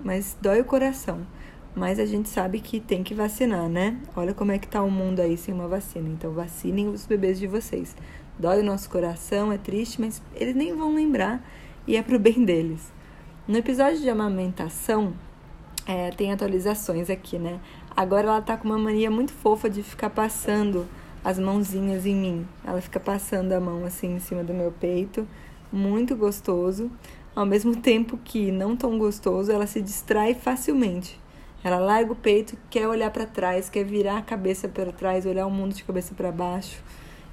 Mas 0.04 0.38
dói 0.40 0.60
o 0.60 0.66
coração. 0.66 1.26
Mas 1.74 1.98
a 1.98 2.06
gente 2.06 2.30
sabe 2.30 2.60
que 2.60 2.80
tem 2.80 3.04
que 3.04 3.14
vacinar, 3.14 3.68
né? 3.68 3.98
Olha 4.16 4.34
como 4.34 4.52
é 4.52 4.60
que 4.60 4.68
tá 4.68 4.84
o 4.84 4.92
mundo 4.92 5.22
aí 5.22 5.38
sem 5.38 5.54
uma 5.54 5.68
vacina. 5.68 6.10
Então 6.10 6.32
vacinem 6.32 6.90
os 6.90 7.06
bebês 7.06 7.40
de 7.40 7.48
vocês. 7.48 7.96
Dói 8.38 8.60
o 8.60 8.64
nosso 8.64 8.90
coração, 8.90 9.52
é 9.52 9.58
triste, 9.58 10.00
mas 10.00 10.22
eles 10.36 10.56
nem 10.56 10.76
vão 10.76 10.94
lembrar 10.94 11.42
e 11.88 11.96
é 11.96 12.02
pro 12.02 12.20
bem 12.20 12.44
deles. 12.44 12.95
No 13.48 13.60
episódio 13.60 14.00
de 14.00 14.10
amamentação, 14.10 15.14
é, 15.86 16.10
tem 16.10 16.34
atualizações 16.34 17.12
aqui, 17.12 17.38
né? 17.38 17.60
Agora 17.96 18.26
ela 18.26 18.42
tá 18.42 18.58
com 18.58 18.68
uma 18.68 18.78
mania 18.80 19.12
muito 19.12 19.32
fofa 19.32 19.70
de 19.70 19.84
ficar 19.84 20.10
passando 20.10 20.88
as 21.24 21.38
mãozinhas 21.38 22.08
em 22.08 22.16
mim. 22.16 22.48
Ela 22.66 22.82
fica 22.82 23.00
passando 23.00 23.54
a 23.54 23.60
mão 23.60 23.86
assim 23.86 24.16
em 24.16 24.20
cima 24.20 24.44
do 24.44 24.52
meu 24.52 24.72
peito, 24.72 25.28
muito 25.72 26.16
gostoso. 26.16 26.90
Ao 27.36 27.46
mesmo 27.46 27.76
tempo 27.78 28.18
que 28.18 28.52
não 28.52 28.76
tão 28.76 28.98
gostoso, 28.98 29.52
ela 29.52 29.68
se 29.68 29.80
distrai 29.80 30.34
facilmente. 30.34 31.22
Ela 31.64 31.78
larga 31.78 32.14
o 32.14 32.16
peito, 32.16 32.58
quer 32.68 32.88
olhar 32.88 33.12
para 33.12 33.28
trás, 33.28 33.70
quer 33.70 33.84
virar 33.84 34.18
a 34.18 34.22
cabeça 34.24 34.68
para 34.68 34.92
trás, 34.92 35.24
olhar 35.24 35.46
o 35.46 35.52
mundo 35.52 35.76
de 35.76 35.84
cabeça 35.84 36.16
para 36.16 36.32
baixo. 36.32 36.82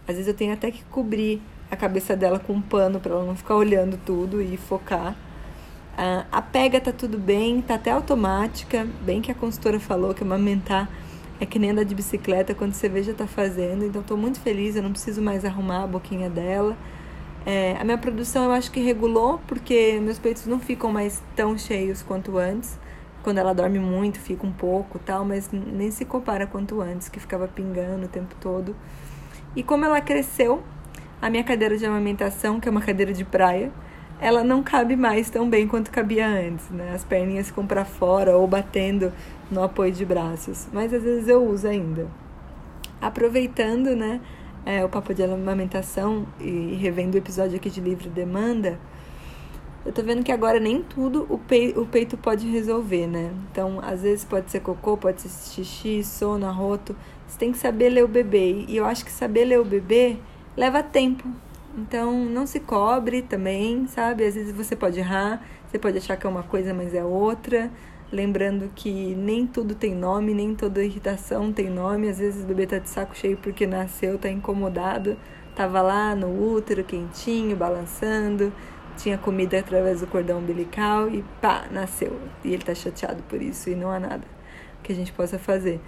Às 0.06 0.16
vezes 0.16 0.28
eu 0.28 0.34
tenho 0.34 0.52
até 0.52 0.70
que 0.70 0.84
cobrir 0.84 1.40
a 1.70 1.76
cabeça 1.76 2.14
dela 2.14 2.38
com 2.38 2.52
um 2.52 2.60
pano 2.60 3.00
para 3.00 3.12
ela 3.12 3.24
não 3.24 3.34
ficar 3.34 3.56
olhando 3.56 3.98
tudo 4.04 4.42
e 4.42 4.58
focar. 4.58 5.16
A 5.96 6.40
pega 6.40 6.80
tá 6.80 6.90
tudo 6.90 7.18
bem, 7.18 7.60
tá 7.60 7.74
até 7.74 7.90
automática, 7.90 8.86
bem 9.02 9.20
que 9.20 9.30
a 9.30 9.34
consultora 9.34 9.78
falou 9.78 10.14
que 10.14 10.22
amamentar 10.22 10.88
é 11.38 11.46
que 11.46 11.58
nem 11.58 11.70
andar 11.70 11.84
de 11.84 11.94
bicicleta, 11.94 12.54
quando 12.54 12.72
você 12.72 12.88
vê 12.88 13.02
já 13.02 13.12
tá 13.12 13.26
fazendo, 13.26 13.84
então 13.84 14.02
tô 14.02 14.16
muito 14.16 14.40
feliz, 14.40 14.76
eu 14.76 14.82
não 14.82 14.92
preciso 14.92 15.20
mais 15.20 15.44
arrumar 15.44 15.82
a 15.82 15.86
boquinha 15.86 16.30
dela. 16.30 16.76
É, 17.44 17.76
a 17.80 17.84
minha 17.84 17.98
produção 17.98 18.44
eu 18.44 18.52
acho 18.52 18.70
que 18.70 18.80
regulou, 18.80 19.40
porque 19.48 19.98
meus 20.00 20.18
peitos 20.18 20.46
não 20.46 20.60
ficam 20.60 20.92
mais 20.92 21.20
tão 21.34 21.58
cheios 21.58 22.00
quanto 22.00 22.38
antes. 22.38 22.78
Quando 23.22 23.38
ela 23.38 23.52
dorme 23.52 23.80
muito, 23.80 24.18
fica 24.18 24.46
um 24.46 24.52
pouco 24.52 24.98
tal, 24.98 25.24
mas 25.24 25.50
nem 25.52 25.90
se 25.90 26.04
compara 26.04 26.46
quanto 26.46 26.80
antes, 26.80 27.08
que 27.08 27.18
ficava 27.18 27.48
pingando 27.48 28.06
o 28.06 28.08
tempo 28.08 28.34
todo. 28.40 28.74
E 29.54 29.62
como 29.62 29.84
ela 29.84 30.00
cresceu, 30.00 30.62
a 31.20 31.28
minha 31.28 31.44
cadeira 31.44 31.76
de 31.76 31.84
amamentação, 31.84 32.60
que 32.60 32.68
é 32.68 32.70
uma 32.70 32.80
cadeira 32.80 33.12
de 33.12 33.24
praia, 33.24 33.72
ela 34.22 34.44
não 34.44 34.62
cabe 34.62 34.94
mais 34.94 35.28
tão 35.28 35.50
bem 35.50 35.66
quanto 35.66 35.90
cabia 35.90 36.28
antes, 36.28 36.70
né? 36.70 36.92
As 36.94 37.02
perninhas 37.02 37.48
ficam 37.48 37.66
para 37.66 37.84
fora 37.84 38.36
ou 38.36 38.46
batendo 38.46 39.12
no 39.50 39.60
apoio 39.64 39.90
de 39.90 40.04
braços, 40.04 40.68
mas 40.72 40.94
às 40.94 41.02
vezes 41.02 41.26
eu 41.26 41.44
uso 41.44 41.66
ainda. 41.66 42.06
Aproveitando, 43.00 43.96
né, 43.96 44.20
é, 44.64 44.84
o 44.84 44.88
papo 44.88 45.12
de 45.12 45.24
amamentação 45.24 46.24
e 46.40 46.78
revendo 46.80 47.16
o 47.16 47.18
episódio 47.18 47.56
aqui 47.56 47.68
de 47.68 47.80
livre 47.80 48.08
demanda, 48.08 48.78
eu 49.84 49.92
tô 49.92 50.04
vendo 50.04 50.22
que 50.22 50.30
agora 50.30 50.60
nem 50.60 50.80
tudo 50.80 51.26
o, 51.28 51.36
pe 51.36 51.74
o 51.76 51.84
peito 51.84 52.16
pode 52.16 52.48
resolver, 52.48 53.08
né? 53.08 53.32
Então, 53.50 53.80
às 53.82 54.02
vezes 54.02 54.24
pode 54.24 54.52
ser 54.52 54.60
cocô, 54.60 54.96
pode 54.96 55.20
ser 55.20 55.50
xixi, 55.50 56.04
sono, 56.04 56.46
arroto. 56.46 56.94
Você 57.26 57.36
tem 57.36 57.50
que 57.50 57.58
saber 57.58 57.88
ler 57.88 58.04
o 58.04 58.08
bebê. 58.08 58.64
E 58.68 58.76
eu 58.76 58.84
acho 58.84 59.04
que 59.04 59.10
saber 59.10 59.46
ler 59.46 59.58
o 59.58 59.64
bebê 59.64 60.16
leva 60.56 60.80
tempo, 60.80 61.24
então, 61.76 62.12
não 62.12 62.46
se 62.46 62.60
cobre 62.60 63.22
também, 63.22 63.86
sabe? 63.86 64.24
Às 64.24 64.34
vezes 64.34 64.54
você 64.54 64.76
pode 64.76 64.98
errar, 64.98 65.42
você 65.70 65.78
pode 65.78 65.98
achar 65.98 66.16
que 66.16 66.26
é 66.26 66.30
uma 66.30 66.42
coisa, 66.42 66.74
mas 66.74 66.94
é 66.94 67.04
outra. 67.04 67.70
lembrando 68.12 68.70
que 68.74 69.14
nem 69.14 69.46
tudo 69.46 69.74
tem 69.74 69.94
nome, 69.94 70.34
nem 70.34 70.54
toda 70.54 70.84
irritação 70.84 71.52
tem 71.52 71.70
nome. 71.70 72.08
Às 72.08 72.18
vezes 72.18 72.44
o 72.44 72.46
bebê 72.46 72.66
tá 72.66 72.78
de 72.78 72.88
saco 72.90 73.16
cheio 73.16 73.38
porque 73.38 73.66
nasceu, 73.66 74.18
tá 74.18 74.28
incomodado, 74.28 75.16
tava 75.56 75.80
lá 75.82 76.14
no 76.14 76.54
útero 76.54 76.84
quentinho, 76.84 77.56
balançando, 77.56 78.52
tinha 78.96 79.16
comida 79.18 79.58
através 79.58 80.00
do 80.00 80.06
cordão 80.06 80.40
umbilical 80.40 81.08
e 81.10 81.24
pá, 81.40 81.66
nasceu. 81.70 82.20
E 82.44 82.52
ele 82.52 82.62
tá 82.64 82.74
chateado 82.74 83.22
por 83.24 83.40
isso 83.40 83.70
e 83.70 83.74
não 83.74 83.90
há 83.90 83.98
nada 83.98 84.24
que 84.82 84.92
a 84.92 84.94
gente 84.94 85.12
possa 85.12 85.38
fazer. 85.38 85.80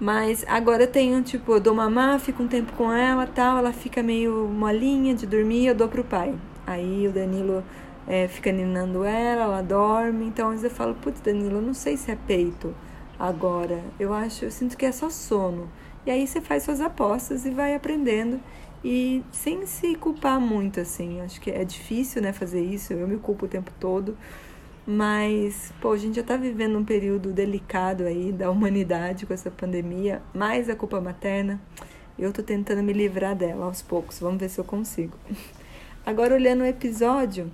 Mas 0.00 0.44
agora 0.46 0.84
eu 0.84 0.86
tenho, 0.86 1.20
tipo, 1.22 1.52
eu 1.52 1.60
dou 1.60 1.74
mamar, 1.74 2.20
fico 2.20 2.42
um 2.42 2.48
tempo 2.48 2.72
com 2.74 2.92
ela 2.92 3.26
tal, 3.26 3.58
ela 3.58 3.72
fica 3.72 4.02
meio 4.02 4.46
molinha 4.46 5.14
de 5.14 5.26
dormir, 5.26 5.66
eu 5.66 5.74
dou 5.74 5.88
pro 5.88 6.04
pai. 6.04 6.34
Aí 6.66 7.08
o 7.08 7.12
Danilo 7.12 7.64
é, 8.06 8.28
fica 8.28 8.52
ninando 8.52 9.04
ela, 9.04 9.44
ela 9.44 9.62
dorme. 9.62 10.26
Então 10.26 10.48
às 10.48 10.62
vezes 10.62 10.70
eu 10.70 10.76
falo, 10.76 10.94
putz, 10.94 11.20
Danilo, 11.20 11.56
eu 11.56 11.62
não 11.62 11.74
sei 11.74 11.96
se 11.96 12.10
é 12.10 12.16
peito 12.26 12.74
agora. 13.18 13.82
Eu 13.98 14.14
acho, 14.14 14.44
eu 14.44 14.50
sinto 14.50 14.76
que 14.76 14.86
é 14.86 14.92
só 14.92 15.10
sono. 15.10 15.68
E 16.06 16.10
aí 16.10 16.26
você 16.26 16.40
faz 16.40 16.62
suas 16.62 16.80
apostas 16.80 17.44
e 17.44 17.50
vai 17.50 17.74
aprendendo 17.74 18.40
e 18.84 19.24
sem 19.32 19.66
se 19.66 19.94
culpar 19.96 20.40
muito, 20.40 20.80
assim. 20.80 21.20
Acho 21.20 21.40
que 21.40 21.50
é 21.50 21.64
difícil, 21.64 22.22
né, 22.22 22.32
fazer 22.32 22.62
isso. 22.62 22.92
Eu 22.92 23.08
me 23.08 23.18
culpo 23.18 23.46
o 23.46 23.48
tempo 23.48 23.72
todo. 23.80 24.16
Mas, 24.90 25.70
pô, 25.82 25.92
a 25.92 25.98
gente 25.98 26.16
já 26.16 26.22
tá 26.22 26.34
vivendo 26.34 26.78
um 26.78 26.84
período 26.84 27.30
delicado 27.30 28.04
aí 28.04 28.32
da 28.32 28.50
humanidade 28.50 29.26
com 29.26 29.34
essa 29.34 29.50
pandemia, 29.50 30.22
mais 30.32 30.70
a 30.70 30.74
culpa 30.74 30.98
materna. 30.98 31.60
Eu 32.18 32.32
tô 32.32 32.42
tentando 32.42 32.82
me 32.82 32.94
livrar 32.94 33.36
dela 33.36 33.66
aos 33.66 33.82
poucos. 33.82 34.18
Vamos 34.18 34.40
ver 34.40 34.48
se 34.48 34.58
eu 34.58 34.64
consigo. 34.64 35.12
Agora, 36.06 36.34
olhando 36.34 36.62
o 36.62 36.64
episódio, 36.64 37.52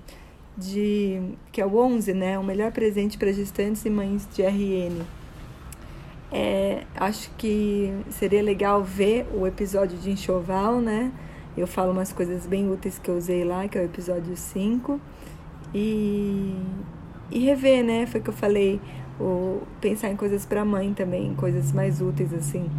de 0.57 1.35
que 1.51 1.59
é 1.59 1.65
o 1.65 1.75
11, 1.75 2.13
né, 2.13 2.39
o 2.39 2.43
melhor 2.43 2.71
presente 2.71 3.17
para 3.17 3.33
gestantes 3.33 3.83
e 3.83 3.89
mães 3.89 4.25
de 4.33 4.41
RN. 4.41 5.03
É, 6.31 6.85
acho 6.95 7.29
que 7.31 7.93
seria 8.11 8.41
legal 8.41 8.81
ver 8.81 9.27
o 9.33 9.45
episódio 9.45 9.97
de 9.97 10.09
enxoval, 10.09 10.79
né? 10.79 11.11
Eu 11.57 11.67
falo 11.67 11.91
umas 11.91 12.13
coisas 12.13 12.47
bem 12.47 12.71
úteis 12.71 12.97
que 12.97 13.11
eu 13.11 13.17
usei 13.17 13.43
lá, 13.43 13.67
que 13.67 13.77
é 13.77 13.81
o 13.81 13.83
episódio 13.83 14.37
5. 14.37 15.01
E, 15.73 16.55
e 17.31 17.39
rever, 17.39 17.83
né? 17.83 18.05
Foi 18.05 18.21
que 18.21 18.29
eu 18.29 18.33
falei, 18.33 18.79
o, 19.19 19.61
pensar 19.79 20.09
em 20.09 20.15
coisas 20.15 20.45
para 20.45 20.63
mãe 20.65 20.93
também, 20.93 21.33
coisas 21.35 21.71
mais 21.71 22.01
úteis, 22.01 22.33
assim. 22.33 22.69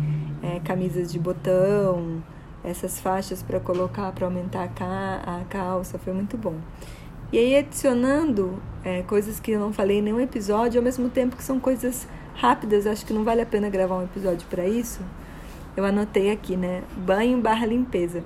É, 0.43 0.61
camisas 0.61 1.11
de 1.11 1.19
botão, 1.19 2.23
essas 2.63 3.01
faixas 3.01 3.43
para 3.43 3.61
colocar, 3.61 4.13
para 4.13 4.27
aumentar 4.27 4.65
a 4.65 5.45
calça, 5.49 5.99
foi 5.99 6.13
muito 6.13 6.37
bom. 6.37 6.57
E 7.33 7.39
aí 7.39 7.57
adicionando 7.57 8.61
é, 8.85 9.03
coisas 9.03 9.41
que 9.41 9.53
eu 9.53 9.61
não 9.61 9.73
falei 9.73 9.99
em 9.99 10.03
nenhum 10.03 10.21
episódio, 10.21 10.79
ao 10.79 10.85
mesmo 10.85 11.09
tempo 11.09 11.37
que 11.37 11.43
são 11.43 11.59
coisas 11.59 12.07
rápidas, 12.35 12.87
acho 12.87 13.05
que 13.05 13.13
não 13.13 13.25
vale 13.25 13.41
a 13.41 13.47
pena 13.47 13.69
gravar 13.69 13.97
um 13.97 14.05
episódio 14.05 14.47
para 14.49 14.67
isso. 14.67 15.01
Eu 15.77 15.85
anotei 15.85 16.31
aqui, 16.31 16.57
né? 16.57 16.83
Banho 16.97 17.41
barra 17.41 17.67
limpeza. 17.67 18.23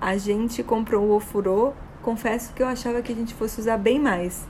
A 0.00 0.16
gente 0.16 0.62
comprou 0.62 1.04
o 1.04 1.14
ofurô, 1.14 1.72
confesso 2.02 2.52
que 2.52 2.62
eu 2.62 2.66
achava 2.66 3.02
que 3.02 3.12
a 3.12 3.14
gente 3.14 3.34
fosse 3.34 3.60
usar 3.60 3.76
bem 3.76 3.98
mais. 3.98 4.46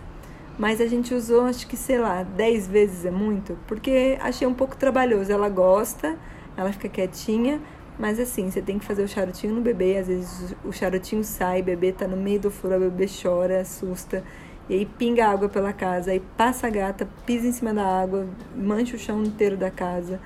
Mas 0.59 0.81
a 0.81 0.87
gente 0.87 1.13
usou, 1.13 1.43
acho 1.43 1.67
que, 1.67 1.77
sei 1.77 1.99
lá, 1.99 2.23
10 2.23 2.69
vezes 2.69 3.05
é 3.05 3.11
muito, 3.11 3.59
porque 3.67 4.17
achei 4.21 4.47
um 4.47 4.55
pouco 4.55 4.77
trabalhoso. 4.77 5.33
Ela 5.33 5.49
gosta, 5.49 6.17
ela 6.57 6.73
fica 6.73 6.89
quietinha, 6.89 7.61
mas 7.99 8.21
assim, 8.21 8.51
você 8.51 8.63
tem 8.63 8.79
que 8.79 8.85
fazer 8.85 9.03
o 9.03 9.09
charutinho 9.09 9.55
no 9.55 9.61
bebê, 9.61 9.97
às 9.99 10.07
vezes 10.07 10.55
o 10.65 10.73
charutinho 10.73 11.25
sai, 11.25 11.61
o 11.61 11.65
bebê 11.65 11.93
tá 11.93 12.07
no 12.07 12.17
meio 12.17 12.41
do 12.41 12.51
furo, 12.51 12.77
o 12.77 12.81
bebê 12.81 13.07
chora, 13.07 13.61
assusta, 13.61 14.23
e 14.69 14.75
aí 14.75 14.87
pinga 14.87 15.27
água 15.27 15.49
pela 15.49 15.73
casa, 15.73 16.11
aí 16.13 16.21
passa 16.37 16.69
a 16.69 16.71
gata, 16.71 17.09
pisa 17.27 17.47
em 17.47 17.53
cima 17.53 17.75
da 17.75 17.85
água, 17.85 18.27
mancha 18.57 18.97
o 18.97 18.99
chão 18.99 19.23
inteiro 19.23 19.57
da 19.57 19.71
casa. 19.71 20.21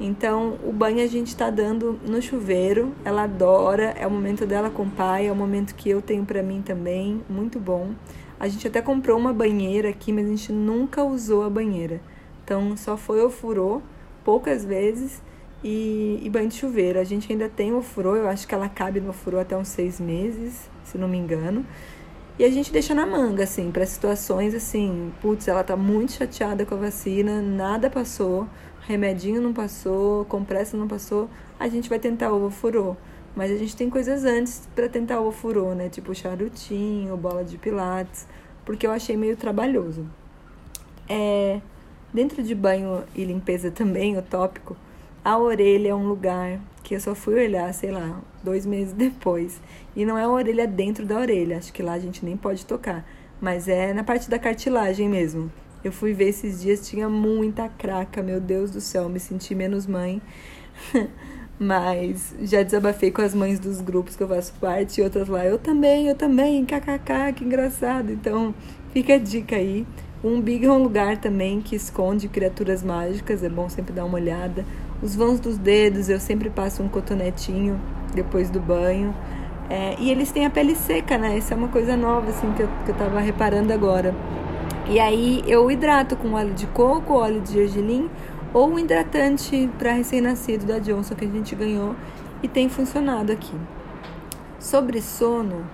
Então, 0.00 0.58
o 0.64 0.72
banho 0.72 1.02
a 1.02 1.06
gente 1.06 1.34
tá 1.36 1.50
dando 1.50 1.98
no 2.06 2.22
chuveiro, 2.22 2.92
ela 3.04 3.24
adora, 3.24 3.94
é 3.98 4.06
o 4.06 4.10
momento 4.10 4.46
dela 4.46 4.70
com 4.70 4.84
o 4.84 4.90
pai, 4.90 5.26
é 5.26 5.32
o 5.32 5.36
momento 5.36 5.74
que 5.74 5.90
eu 5.90 6.00
tenho 6.00 6.24
para 6.24 6.42
mim 6.42 6.62
também, 6.62 7.20
muito 7.28 7.58
bom. 7.58 7.90
A 8.40 8.46
gente 8.46 8.66
até 8.66 8.80
comprou 8.80 9.18
uma 9.18 9.32
banheira 9.32 9.88
aqui, 9.88 10.12
mas 10.12 10.26
a 10.26 10.28
gente 10.28 10.52
nunca 10.52 11.02
usou 11.02 11.44
a 11.44 11.50
banheira. 11.50 12.00
Então, 12.44 12.76
só 12.76 12.96
foi 12.96 13.20
o 13.24 13.30
furô 13.30 13.82
poucas 14.24 14.64
vezes 14.64 15.20
e, 15.62 16.20
e, 16.22 16.30
banho 16.30 16.48
de 16.48 16.54
chuveiro. 16.54 16.98
A 16.98 17.04
gente 17.04 17.32
ainda 17.32 17.48
tem 17.48 17.74
o 17.74 17.82
furô, 17.82 18.14
eu 18.16 18.28
acho 18.28 18.46
que 18.46 18.54
ela 18.54 18.68
cabe 18.68 19.00
no 19.00 19.12
furô 19.12 19.38
até 19.38 19.56
uns 19.56 19.68
seis 19.68 20.00
meses, 20.00 20.70
se 20.84 20.96
não 20.96 21.08
me 21.08 21.18
engano. 21.18 21.66
E 22.38 22.44
a 22.44 22.50
gente 22.50 22.72
deixa 22.72 22.94
na 22.94 23.04
manga, 23.04 23.42
assim, 23.42 23.72
para 23.72 23.84
situações 23.84 24.54
assim, 24.54 25.12
putz, 25.20 25.48
ela 25.48 25.64
tá 25.64 25.76
muito 25.76 26.12
chateada 26.12 26.64
com 26.64 26.76
a 26.76 26.78
vacina, 26.78 27.42
nada 27.42 27.90
passou, 27.90 28.46
remedinho 28.86 29.42
não 29.42 29.52
passou, 29.52 30.24
compressa 30.26 30.76
não 30.76 30.86
passou, 30.86 31.28
a 31.58 31.66
gente 31.68 31.88
vai 31.88 31.98
tentar 31.98 32.32
o 32.32 32.48
furô. 32.48 32.96
Mas 33.38 33.52
a 33.52 33.56
gente 33.56 33.76
tem 33.76 33.88
coisas 33.88 34.24
antes 34.24 34.68
para 34.74 34.88
tentar 34.88 35.20
o 35.20 35.30
furô, 35.30 35.72
né? 35.72 35.88
Tipo 35.88 36.12
charutinho, 36.12 37.16
bola 37.16 37.44
de 37.44 37.56
pilates, 37.56 38.26
porque 38.64 38.84
eu 38.84 38.90
achei 38.90 39.16
meio 39.16 39.36
trabalhoso. 39.36 40.04
É, 41.08 41.60
dentro 42.12 42.42
de 42.42 42.52
banho 42.52 43.04
e 43.14 43.22
limpeza 43.22 43.70
também, 43.70 44.18
o 44.18 44.22
tópico, 44.22 44.76
a 45.24 45.38
orelha 45.38 45.90
é 45.90 45.94
um 45.94 46.08
lugar 46.08 46.58
que 46.82 46.96
eu 46.96 47.00
só 47.00 47.14
fui 47.14 47.34
olhar, 47.34 47.72
sei 47.72 47.92
lá, 47.92 48.20
dois 48.42 48.66
meses 48.66 48.90
depois. 48.98 49.60
E 49.94 50.04
não 50.04 50.18
é 50.18 50.24
a 50.24 50.28
orelha 50.28 50.66
dentro 50.66 51.06
da 51.06 51.16
orelha, 51.16 51.58
acho 51.58 51.72
que 51.72 51.80
lá 51.80 51.92
a 51.92 51.98
gente 52.00 52.24
nem 52.24 52.36
pode 52.36 52.66
tocar. 52.66 53.08
Mas 53.40 53.68
é 53.68 53.94
na 53.94 54.02
parte 54.02 54.28
da 54.28 54.40
cartilagem 54.40 55.08
mesmo. 55.08 55.48
Eu 55.84 55.92
fui 55.92 56.12
ver 56.12 56.30
esses 56.30 56.60
dias, 56.60 56.88
tinha 56.88 57.08
muita 57.08 57.68
craca, 57.68 58.20
meu 58.20 58.40
Deus 58.40 58.72
do 58.72 58.80
céu, 58.80 59.08
me 59.08 59.20
senti 59.20 59.54
menos 59.54 59.86
mãe. 59.86 60.20
Mas 61.58 62.34
já 62.42 62.62
desabafei 62.62 63.10
com 63.10 63.20
as 63.20 63.34
mães 63.34 63.58
dos 63.58 63.80
grupos 63.80 64.14
que 64.14 64.22
eu 64.22 64.28
faço 64.28 64.52
parte 64.60 65.00
e 65.00 65.04
outras 65.04 65.28
lá. 65.28 65.44
Eu 65.44 65.58
também, 65.58 66.06
eu 66.06 66.14
também, 66.14 66.64
kkk, 66.64 67.32
que 67.34 67.44
engraçado. 67.44 68.12
Então, 68.12 68.54
fica 68.92 69.14
a 69.14 69.18
dica 69.18 69.56
aí. 69.56 69.84
O 70.22 70.28
umbigo 70.28 70.66
é 70.66 70.70
um 70.70 70.82
lugar 70.82 71.16
também 71.16 71.60
que 71.60 71.76
esconde 71.76 72.28
criaturas 72.28 72.82
mágicas, 72.82 73.42
é 73.42 73.48
bom 73.48 73.68
sempre 73.68 73.92
dar 73.92 74.04
uma 74.04 74.16
olhada. 74.16 74.64
Os 75.00 75.14
vãos 75.14 75.38
dos 75.38 75.56
dedos, 75.56 76.08
eu 76.08 76.18
sempre 76.18 76.50
passo 76.50 76.82
um 76.82 76.88
cotonetinho 76.88 77.80
depois 78.14 78.50
do 78.50 78.60
banho. 78.60 79.14
É, 79.70 79.94
e 79.98 80.10
eles 80.10 80.32
têm 80.32 80.46
a 80.46 80.50
pele 80.50 80.74
seca, 80.74 81.18
né? 81.18 81.38
Isso 81.38 81.52
é 81.52 81.56
uma 81.56 81.68
coisa 81.68 81.96
nova, 81.96 82.30
assim, 82.30 82.52
que 82.52 82.62
eu, 82.62 82.68
que 82.84 82.90
eu 82.90 82.94
tava 82.96 83.20
reparando 83.20 83.72
agora. 83.72 84.14
E 84.88 84.98
aí 84.98 85.44
eu 85.46 85.70
hidrato 85.70 86.16
com 86.16 86.32
óleo 86.32 86.54
de 86.54 86.66
coco, 86.68 87.14
óleo 87.14 87.40
de 87.40 87.52
gergelim 87.52 88.08
ou 88.52 88.68
um 88.68 88.78
hidratante 88.78 89.68
para 89.78 89.92
recém-nascido 89.92 90.66
da 90.66 90.78
Johnson 90.78 91.14
que 91.14 91.24
a 91.24 91.28
gente 91.28 91.54
ganhou 91.54 91.94
e 92.42 92.48
tem 92.48 92.68
funcionado 92.68 93.32
aqui. 93.32 93.54
Sobre 94.58 95.00
sono, 95.00 95.64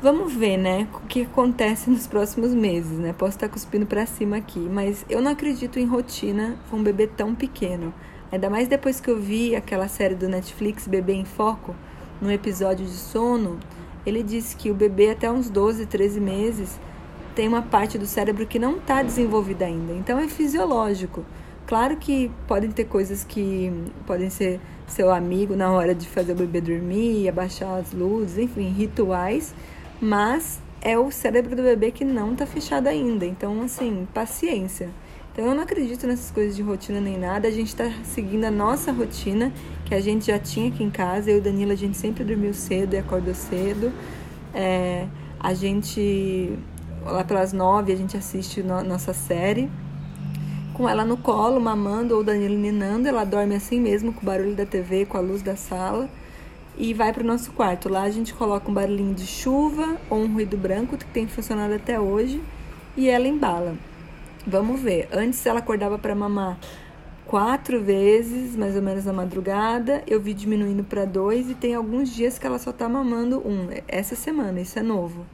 vamos 0.00 0.34
ver, 0.34 0.56
né, 0.56 0.88
o 0.94 1.06
que 1.06 1.22
acontece 1.22 1.88
nos 1.88 2.06
próximos 2.06 2.52
meses, 2.52 2.98
né? 2.98 3.12
Posso 3.12 3.36
estar 3.36 3.48
cuspindo 3.48 3.86
para 3.86 4.06
cima 4.06 4.36
aqui, 4.36 4.58
mas 4.58 5.04
eu 5.08 5.20
não 5.22 5.30
acredito 5.30 5.78
em 5.78 5.86
rotina 5.86 6.56
com 6.70 6.78
um 6.78 6.82
bebê 6.82 7.06
tão 7.06 7.34
pequeno. 7.34 7.94
Ainda 8.32 8.48
mais 8.48 8.66
depois 8.66 8.98
que 8.98 9.10
eu 9.10 9.20
vi 9.20 9.54
aquela 9.54 9.88
série 9.88 10.14
do 10.14 10.28
Netflix 10.28 10.88
Bebê 10.88 11.12
em 11.12 11.24
Foco, 11.24 11.74
no 12.20 12.30
episódio 12.32 12.86
de 12.86 12.92
sono, 12.92 13.58
ele 14.06 14.22
disse 14.22 14.56
que 14.56 14.70
o 14.70 14.74
bebê 14.74 15.10
até 15.10 15.30
uns 15.30 15.50
12, 15.50 15.86
13 15.86 16.20
meses 16.20 16.80
tem 17.34 17.46
uma 17.46 17.62
parte 17.62 17.98
do 17.98 18.06
cérebro 18.06 18.46
que 18.46 18.58
não 18.58 18.78
está 18.78 19.02
desenvolvida 19.02 19.64
ainda. 19.64 19.92
Então 19.92 20.18
é 20.18 20.28
fisiológico. 20.28 21.24
Claro 21.72 21.96
que 21.96 22.30
podem 22.46 22.70
ter 22.70 22.84
coisas 22.84 23.24
que 23.24 23.72
podem 24.06 24.28
ser 24.28 24.60
seu 24.86 25.10
amigo 25.10 25.56
na 25.56 25.72
hora 25.72 25.94
de 25.94 26.06
fazer 26.06 26.32
o 26.32 26.34
bebê 26.34 26.60
dormir, 26.60 27.26
abaixar 27.30 27.80
as 27.80 27.94
luzes, 27.94 28.36
enfim, 28.36 28.68
rituais, 28.68 29.54
mas 29.98 30.60
é 30.82 30.98
o 30.98 31.10
cérebro 31.10 31.56
do 31.56 31.62
bebê 31.62 31.90
que 31.90 32.04
não 32.04 32.34
está 32.34 32.44
fechado 32.44 32.88
ainda. 32.88 33.24
Então, 33.24 33.62
assim, 33.62 34.06
paciência. 34.12 34.90
Então 35.32 35.46
eu 35.46 35.54
não 35.54 35.62
acredito 35.62 36.06
nessas 36.06 36.30
coisas 36.30 36.54
de 36.54 36.60
rotina 36.60 37.00
nem 37.00 37.16
nada. 37.16 37.48
A 37.48 37.50
gente 37.50 37.68
está 37.68 37.90
seguindo 38.04 38.44
a 38.44 38.50
nossa 38.50 38.92
rotina, 38.92 39.50
que 39.86 39.94
a 39.94 40.00
gente 40.02 40.26
já 40.26 40.38
tinha 40.38 40.68
aqui 40.68 40.84
em 40.84 40.90
casa. 40.90 41.30
Eu 41.30 41.36
e 41.36 41.40
o 41.40 41.42
Danilo, 41.42 41.72
a 41.72 41.74
gente 41.74 41.96
sempre 41.96 42.22
dormiu 42.22 42.52
cedo 42.52 42.92
e 42.92 42.98
acordou 42.98 43.34
cedo. 43.34 43.90
É, 44.52 45.06
a 45.40 45.54
gente, 45.54 46.52
lá 47.02 47.24
pelas 47.24 47.54
nove, 47.54 47.94
a 47.94 47.96
gente 47.96 48.14
assiste 48.14 48.62
no, 48.62 48.84
nossa 48.84 49.14
série. 49.14 49.70
Com 50.74 50.88
ela 50.88 51.04
no 51.04 51.16
colo, 51.18 51.60
mamando, 51.60 52.16
ou 52.16 52.24
Danilo 52.24 52.56
ninando. 52.56 53.06
Ela 53.06 53.24
dorme 53.24 53.54
assim 53.54 53.80
mesmo, 53.80 54.12
com 54.12 54.22
o 54.22 54.24
barulho 54.24 54.54
da 54.54 54.64
TV, 54.64 55.04
com 55.04 55.18
a 55.18 55.20
luz 55.20 55.42
da 55.42 55.54
sala. 55.54 56.08
E 56.78 56.94
vai 56.94 57.12
para 57.12 57.22
o 57.22 57.26
nosso 57.26 57.52
quarto. 57.52 57.88
Lá 57.88 58.02
a 58.02 58.10
gente 58.10 58.32
coloca 58.32 58.70
um 58.70 58.74
barulhinho 58.74 59.14
de 59.14 59.26
chuva 59.26 59.98
ou 60.08 60.18
um 60.18 60.32
ruído 60.32 60.56
branco, 60.56 60.96
que 60.96 61.04
tem 61.04 61.26
funcionado 61.26 61.74
até 61.74 62.00
hoje. 62.00 62.42
E 62.96 63.08
ela 63.08 63.28
embala. 63.28 63.76
Vamos 64.46 64.80
ver. 64.80 65.08
Antes 65.12 65.44
ela 65.44 65.58
acordava 65.58 65.98
para 65.98 66.14
mamar 66.14 66.58
quatro 67.26 67.82
vezes, 67.82 68.56
mais 68.56 68.74
ou 68.74 68.82
menos 68.82 69.04
na 69.04 69.12
madrugada. 69.12 70.02
Eu 70.06 70.20
vi 70.20 70.34
diminuindo 70.34 70.84
para 70.84 71.04
dois 71.04 71.50
e 71.50 71.54
tem 71.54 71.74
alguns 71.74 72.10
dias 72.14 72.38
que 72.38 72.46
ela 72.46 72.58
só 72.58 72.72
tá 72.72 72.88
mamando 72.88 73.38
um. 73.46 73.68
Essa 73.86 74.16
semana, 74.16 74.60
isso 74.60 74.78
é 74.78 74.82
novo. 74.82 75.24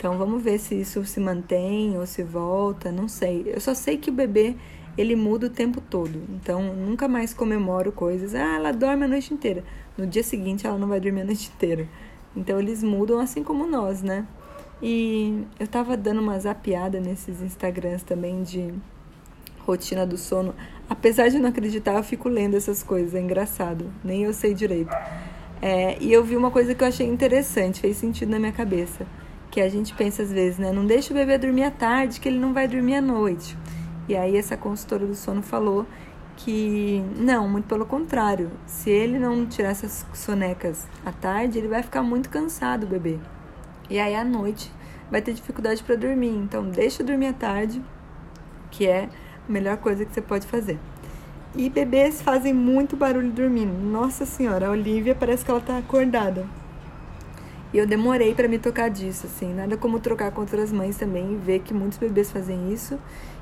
Então 0.00 0.16
vamos 0.16 0.42
ver 0.42 0.58
se 0.58 0.80
isso 0.80 1.04
se 1.04 1.20
mantém 1.20 1.98
ou 1.98 2.06
se 2.06 2.22
volta, 2.22 2.90
não 2.90 3.06
sei. 3.06 3.44
Eu 3.54 3.60
só 3.60 3.74
sei 3.74 3.98
que 3.98 4.08
o 4.08 4.12
bebê 4.14 4.56
ele 4.96 5.14
muda 5.14 5.48
o 5.48 5.50
tempo 5.50 5.78
todo. 5.78 6.22
Então 6.30 6.74
nunca 6.74 7.06
mais 7.06 7.34
comemoro 7.34 7.92
coisas. 7.92 8.34
Ah, 8.34 8.56
ela 8.56 8.72
dorme 8.72 9.04
a 9.04 9.08
noite 9.08 9.34
inteira. 9.34 9.62
No 9.98 10.06
dia 10.06 10.22
seguinte 10.22 10.66
ela 10.66 10.78
não 10.78 10.88
vai 10.88 10.98
dormir 11.00 11.20
a 11.20 11.24
noite 11.26 11.52
inteira. 11.54 11.86
Então 12.34 12.58
eles 12.58 12.82
mudam 12.82 13.20
assim 13.20 13.44
como 13.44 13.66
nós, 13.66 14.02
né? 14.02 14.26
E 14.82 15.44
eu 15.58 15.68
tava 15.68 15.98
dando 15.98 16.22
uma 16.22 16.38
zapiada 16.38 16.98
nesses 16.98 17.42
Instagrams 17.42 18.02
também 18.02 18.42
de 18.42 18.72
rotina 19.66 20.06
do 20.06 20.16
sono. 20.16 20.54
Apesar 20.88 21.28
de 21.28 21.38
não 21.38 21.50
acreditar, 21.50 21.96
eu 21.96 22.02
fico 22.02 22.26
lendo 22.26 22.56
essas 22.56 22.82
coisas, 22.82 23.14
é 23.14 23.20
engraçado. 23.20 23.92
Nem 24.02 24.22
eu 24.22 24.32
sei 24.32 24.54
direito. 24.54 24.96
É, 25.60 25.98
e 26.00 26.10
eu 26.10 26.24
vi 26.24 26.38
uma 26.38 26.50
coisa 26.50 26.74
que 26.74 26.82
eu 26.82 26.88
achei 26.88 27.06
interessante, 27.06 27.82
fez 27.82 27.98
sentido 27.98 28.30
na 28.30 28.38
minha 28.38 28.52
cabeça 28.52 29.06
que 29.50 29.60
a 29.60 29.68
gente 29.68 29.92
pensa 29.94 30.22
às 30.22 30.30
vezes, 30.30 30.58
né? 30.58 30.72
Não 30.72 30.86
deixa 30.86 31.12
o 31.12 31.16
bebê 31.16 31.36
dormir 31.36 31.64
à 31.64 31.70
tarde, 31.70 32.20
que 32.20 32.28
ele 32.28 32.38
não 32.38 32.54
vai 32.54 32.68
dormir 32.68 32.94
à 32.94 33.00
noite. 33.00 33.56
E 34.08 34.16
aí 34.16 34.36
essa 34.36 34.56
consultora 34.56 35.06
do 35.06 35.14
sono 35.14 35.42
falou 35.42 35.86
que 36.36 37.04
não, 37.16 37.48
muito 37.48 37.66
pelo 37.66 37.84
contrário. 37.84 38.50
Se 38.66 38.90
ele 38.90 39.18
não 39.18 39.44
tirar 39.46 39.70
essas 39.70 40.06
sonecas 40.14 40.86
à 41.04 41.12
tarde, 41.12 41.58
ele 41.58 41.68
vai 41.68 41.82
ficar 41.82 42.02
muito 42.02 42.30
cansado, 42.30 42.84
o 42.84 42.86
bebê. 42.86 43.18
E 43.90 43.98
aí 43.98 44.14
à 44.14 44.24
noite 44.24 44.72
vai 45.10 45.20
ter 45.20 45.34
dificuldade 45.34 45.82
para 45.82 45.96
dormir. 45.96 46.34
Então 46.34 46.68
deixa 46.70 47.02
dormir 47.02 47.26
à 47.26 47.32
tarde, 47.32 47.82
que 48.70 48.86
é 48.86 49.08
a 49.48 49.52
melhor 49.52 49.76
coisa 49.78 50.04
que 50.04 50.14
você 50.14 50.22
pode 50.22 50.46
fazer. 50.46 50.78
E 51.54 51.68
bebês 51.68 52.22
fazem 52.22 52.54
muito 52.54 52.96
barulho 52.96 53.32
dormindo. 53.32 53.72
Nossa 53.72 54.24
senhora, 54.24 54.68
a 54.68 54.70
Olivia 54.70 55.16
parece 55.16 55.44
que 55.44 55.50
ela 55.50 55.60
tá 55.60 55.78
acordada. 55.78 56.46
E 57.72 57.78
eu 57.78 57.86
demorei 57.86 58.34
para 58.34 58.48
me 58.48 58.58
tocar 58.58 58.90
disso, 58.90 59.26
assim, 59.26 59.54
nada 59.54 59.76
como 59.76 60.00
trocar 60.00 60.32
com 60.32 60.40
outras 60.40 60.72
mães 60.72 60.96
também 60.96 61.36
ver 61.38 61.60
que 61.60 61.72
muitos 61.72 61.98
bebês 61.98 62.30
fazem 62.30 62.72
isso. 62.72 62.98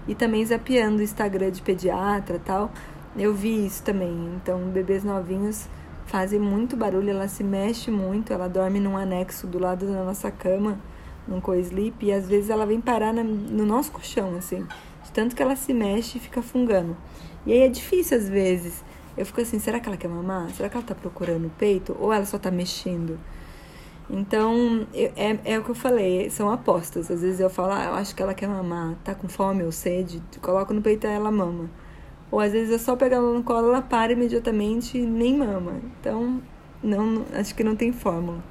E 0.06 0.14
também 0.14 0.44
zapeando 0.44 0.98
o 0.98 1.02
Instagram 1.02 1.50
de 1.50 1.62
pediatra 1.62 2.40
tal, 2.44 2.70
eu 3.16 3.32
vi 3.34 3.64
isso 3.66 3.82
também. 3.82 4.34
Então, 4.36 4.60
bebês 4.68 5.02
novinhos 5.02 5.66
fazem 6.06 6.38
muito 6.38 6.76
barulho, 6.76 7.10
ela 7.10 7.28
se 7.28 7.42
mexe 7.42 7.90
muito, 7.90 8.32
ela 8.32 8.48
dorme 8.48 8.80
num 8.80 8.96
anexo 8.96 9.46
do 9.46 9.58
lado 9.58 9.86
da 9.86 10.04
nossa 10.04 10.30
cama, 10.30 10.78
num 11.26 11.40
co-sleep, 11.40 12.06
e 12.06 12.12
às 12.12 12.26
vezes 12.28 12.48
ela 12.48 12.64
vem 12.64 12.80
parar 12.80 13.12
na, 13.12 13.22
no 13.22 13.66
nosso 13.66 13.92
colchão, 13.92 14.34
assim, 14.36 14.66
de 15.04 15.12
tanto 15.12 15.36
que 15.36 15.42
ela 15.42 15.56
se 15.56 15.74
mexe 15.74 16.16
e 16.16 16.20
fica 16.20 16.40
fungando. 16.40 16.96
E 17.46 17.52
aí 17.52 17.60
é 17.60 17.68
difícil 17.68 18.16
às 18.16 18.28
vezes. 18.28 18.82
Eu 19.16 19.26
fico 19.26 19.40
assim, 19.40 19.58
será 19.58 19.80
que 19.80 19.88
ela 19.88 19.96
quer 19.96 20.08
mamar? 20.08 20.48
Será 20.50 20.68
que 20.68 20.76
ela 20.76 20.86
tá 20.86 20.94
procurando 20.94 21.46
o 21.46 21.50
peito? 21.50 21.96
Ou 21.98 22.12
ela 22.12 22.24
só 22.24 22.38
tá 22.38 22.50
mexendo? 22.50 23.18
Então, 24.10 24.86
é, 24.94 25.38
é 25.44 25.58
o 25.58 25.64
que 25.64 25.70
eu 25.70 25.74
falei, 25.74 26.30
são 26.30 26.50
apostas. 26.50 27.10
Às 27.10 27.20
vezes 27.20 27.40
eu 27.40 27.50
falo, 27.50 27.72
ah, 27.72 27.84
eu 27.84 27.94
acho 27.94 28.14
que 28.14 28.22
ela 28.22 28.32
quer 28.32 28.48
mamar, 28.48 28.96
tá 29.04 29.14
com 29.14 29.28
fome 29.28 29.62
ou 29.62 29.72
sede, 29.72 30.22
coloco 30.40 30.72
no 30.72 30.80
peito 30.80 31.06
e 31.06 31.10
ela 31.10 31.30
mama. 31.30 31.68
Ou 32.30 32.40
às 32.40 32.52
vezes 32.52 32.70
eu 32.70 32.78
só 32.78 32.96
pego 32.96 33.14
ela 33.14 33.32
no 33.32 33.42
colo, 33.42 33.68
ela 33.68 33.82
para 33.82 34.12
imediatamente 34.12 34.98
e 34.98 35.06
nem 35.06 35.36
mama. 35.36 35.80
Então, 36.00 36.40
não, 36.82 37.24
acho 37.34 37.54
que 37.54 37.62
não 37.62 37.76
tem 37.76 37.92
fórmula. 37.92 38.42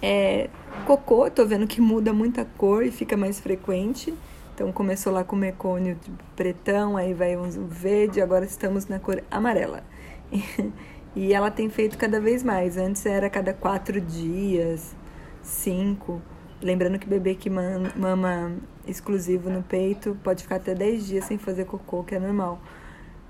É, 0.00 0.48
cocô, 0.86 1.30
tô 1.30 1.44
vendo 1.44 1.66
que 1.66 1.80
muda 1.80 2.12
muita 2.12 2.44
cor 2.44 2.84
e 2.84 2.90
fica 2.90 3.16
mais 3.16 3.40
frequente. 3.40 4.14
Então 4.54 4.72
começou 4.72 5.12
lá 5.12 5.22
com 5.22 5.36
mecônio 5.36 5.96
pretão, 6.34 6.96
aí 6.96 7.14
vai 7.14 7.36
um 7.36 7.48
verde, 7.68 8.20
agora 8.20 8.44
estamos 8.44 8.86
na 8.86 8.98
cor 8.98 9.22
amarela. 9.30 9.84
E 11.20 11.34
ela 11.34 11.50
tem 11.50 11.68
feito 11.68 11.98
cada 11.98 12.20
vez 12.20 12.44
mais. 12.44 12.76
Antes 12.76 13.04
era 13.04 13.28
cada 13.28 13.52
quatro 13.52 14.00
dias, 14.00 14.94
cinco. 15.42 16.22
Lembrando 16.62 16.96
que 16.96 17.08
bebê 17.08 17.34
que 17.34 17.50
mama 17.50 18.52
exclusivo 18.86 19.50
no 19.50 19.60
peito 19.60 20.16
pode 20.22 20.44
ficar 20.44 20.56
até 20.56 20.76
10 20.76 21.04
dias 21.08 21.24
sem 21.24 21.36
fazer 21.36 21.64
cocô, 21.64 22.04
que 22.04 22.14
é 22.14 22.20
normal. 22.20 22.60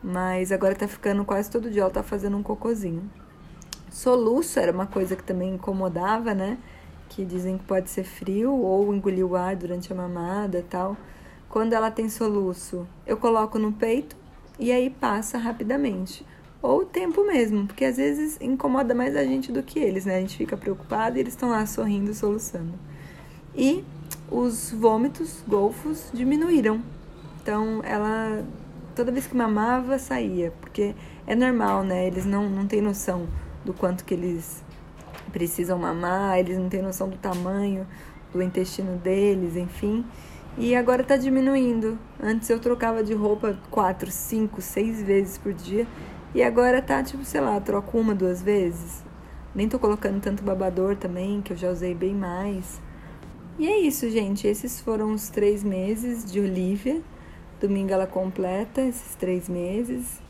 Mas 0.05 0.53
agora 0.53 0.75
tá 0.75 0.87
ficando 0.87 1.25
quase 1.25 1.51
todo 1.51 1.71
dia, 1.71 1.81
ela 1.81 1.91
tá 1.91 2.03
fazendo 2.03 2.37
um 2.37 2.43
cocôzinho. 2.43 3.11
Soluço 3.91 4.61
era 4.61 4.71
uma 4.71 4.87
coisa 4.87 5.17
que 5.17 5.23
também 5.23 5.55
incomodava, 5.55 6.35
né? 6.35 6.59
Que 7.09 7.25
dizem 7.25 7.57
que 7.57 7.65
pode 7.65 7.89
ser 7.89 8.05
frio 8.05 8.53
ou 8.53 8.95
engolir 8.95 9.25
o 9.25 9.35
ar 9.35 9.57
durante 9.57 9.91
a 9.91 9.97
mamada 9.97 10.63
tal. 10.69 10.95
Quando 11.49 11.73
ela 11.73 11.91
tem 11.91 12.11
soluço, 12.11 12.87
eu 13.07 13.17
coloco 13.17 13.59
no 13.59 13.73
peito 13.73 14.15
e 14.59 14.71
aí 14.71 14.91
passa 14.91 15.39
rapidamente 15.39 16.23
ou 16.61 16.81
o 16.81 16.85
tempo 16.85 17.25
mesmo, 17.25 17.67
porque 17.67 17.85
às 17.85 17.97
vezes 17.97 18.37
incomoda 18.41 18.95
mais 18.95 19.17
a 19.17 19.25
gente 19.25 19.53
do 19.53 19.63
que 19.63 19.79
eles, 19.79 20.05
né? 20.05 20.17
A 20.17 20.21
gente 20.21 20.37
fica 20.37 20.57
preocupado 20.57 21.17
e 21.17 21.21
eles 21.21 21.35
estão 21.35 21.51
lá 21.51 21.65
sorrindo, 21.67 22.13
soluçando. 22.13 22.75
E 23.55 23.85
os 24.31 24.71
vômitos, 24.73 25.43
golfos, 25.47 26.11
diminuíram. 26.13 26.83
Então 27.41 27.81
ela 27.85 28.45
toda 28.95 29.13
vez 29.13 29.29
que 29.29 29.37
mamava 29.37 29.99
saía, 29.99 30.53
porque 30.61 30.95
é 31.27 31.35
normal, 31.37 31.85
né? 31.85 32.07
Eles 32.07 32.27
não, 32.27 32.51
não 32.51 32.67
têm 32.67 32.81
noção 32.81 33.29
do 33.65 33.73
quanto 33.73 34.05
que 34.05 34.13
eles 34.13 34.65
precisam 35.33 35.79
mamar, 35.79 36.39
eles 36.39 36.59
não 36.59 36.69
têm 36.69 36.83
noção 36.83 37.09
do 37.09 37.17
tamanho 37.17 37.87
do 38.33 38.43
intestino 38.43 38.97
deles, 38.99 39.57
enfim. 39.57 40.05
E 40.57 40.75
agora 40.75 41.05
tá 41.05 41.17
diminuindo. 41.17 41.97
Antes 42.21 42.51
eu 42.51 42.59
trocava 42.59 43.05
de 43.05 43.15
roupa 43.15 43.57
quatro, 43.71 44.11
cinco, 44.11 44.61
seis 44.61 45.01
vezes 45.01 45.39
por 45.39 45.53
dia 45.53 45.87
e 46.35 46.43
agora 46.43 46.83
tá, 46.83 47.03
tipo, 47.03 47.25
sei 47.25 47.41
lá, 47.41 47.61
troco 47.61 47.99
uma, 47.99 48.15
duas 48.15 48.43
vezes. 48.43 49.05
Nem 49.55 49.69
tô 49.69 49.79
colocando 49.79 50.21
tanto 50.21 50.43
babador 50.43 50.97
também, 50.97 51.41
que 51.41 51.53
eu 51.53 51.57
já 51.57 51.71
usei 51.71 51.95
bem 51.95 52.15
mais. 52.15 52.81
E 53.59 53.67
é 53.67 53.79
isso, 53.79 54.09
gente. 54.11 54.47
Esses 54.47 54.81
foram 54.81 55.13
os 55.13 55.31
três 55.31 55.65
meses 55.65 56.31
de 56.31 56.39
Olivia. 56.39 57.03
Domingo 57.61 57.93
ela 57.93 58.07
completa 58.07 58.83
esses 58.83 59.15
três 59.15 59.49
meses. 59.49 60.21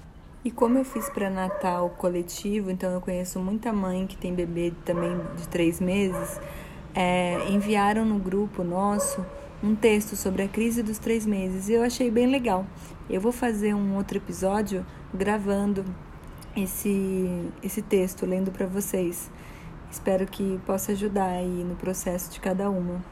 E 0.45 0.51
como 0.51 0.79
eu 0.79 0.85
fiz 0.85 1.11
para 1.11 1.29
Natal 1.29 1.91
coletivo, 1.91 2.71
então 2.71 2.91
eu 2.93 3.01
conheço 3.01 3.39
muita 3.41 3.73
mãe 3.73 4.07
que 4.07 4.17
tem 4.17 4.33
bebê 4.33 4.73
também 4.85 5.21
de 5.37 5.49
três 5.49 5.81
meses, 5.81 6.41
é, 6.95 7.51
enviaram 7.51 8.05
no 8.05 8.19
grupo 8.19 8.63
nosso 8.63 9.25
um 9.63 9.75
texto 9.75 10.15
sobre 10.15 10.43
a 10.43 10.49
crise 10.49 10.83
dos 10.83 10.99
três 10.99 11.27
meses 11.27 11.69
e 11.69 11.73
eu 11.73 11.83
achei 11.83 12.11
bem 12.11 12.27
legal. 12.27 12.67
Eu 13.09 13.21
vou 13.21 13.33
fazer 13.33 13.75
um 13.75 13.97
outro 13.97 14.19
episódio 14.19 14.85
gravando 15.13 15.85
esse, 16.57 17.51
esse 17.63 17.83
texto, 17.83 18.25
lendo 18.25 18.51
para 18.51 18.67
vocês. 18.67 19.31
Espero 19.91 20.27
que 20.27 20.61
possa 20.67 20.93
ajudar 20.93 21.29
aí 21.29 21.65
no 21.65 21.75
processo 21.75 22.31
de 22.31 22.41
cada 22.41 22.71
uma. 22.71 23.03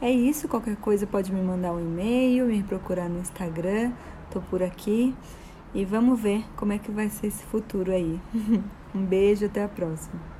É 0.00 0.10
isso, 0.10 0.46
qualquer 0.46 0.76
coisa 0.76 1.06
pode 1.06 1.32
me 1.32 1.40
mandar 1.40 1.72
um 1.72 1.80
e-mail, 1.80 2.46
me 2.46 2.62
procurar 2.62 3.08
no 3.08 3.18
Instagram, 3.18 3.92
tô 4.30 4.40
por 4.40 4.62
aqui. 4.62 5.14
E 5.74 5.84
vamos 5.84 6.20
ver 6.20 6.44
como 6.56 6.72
é 6.72 6.78
que 6.78 6.90
vai 6.90 7.08
ser 7.08 7.28
esse 7.28 7.44
futuro 7.44 7.92
aí. 7.92 8.20
um 8.94 9.04
beijo, 9.04 9.46
até 9.46 9.64
a 9.64 9.68
próxima. 9.68 10.35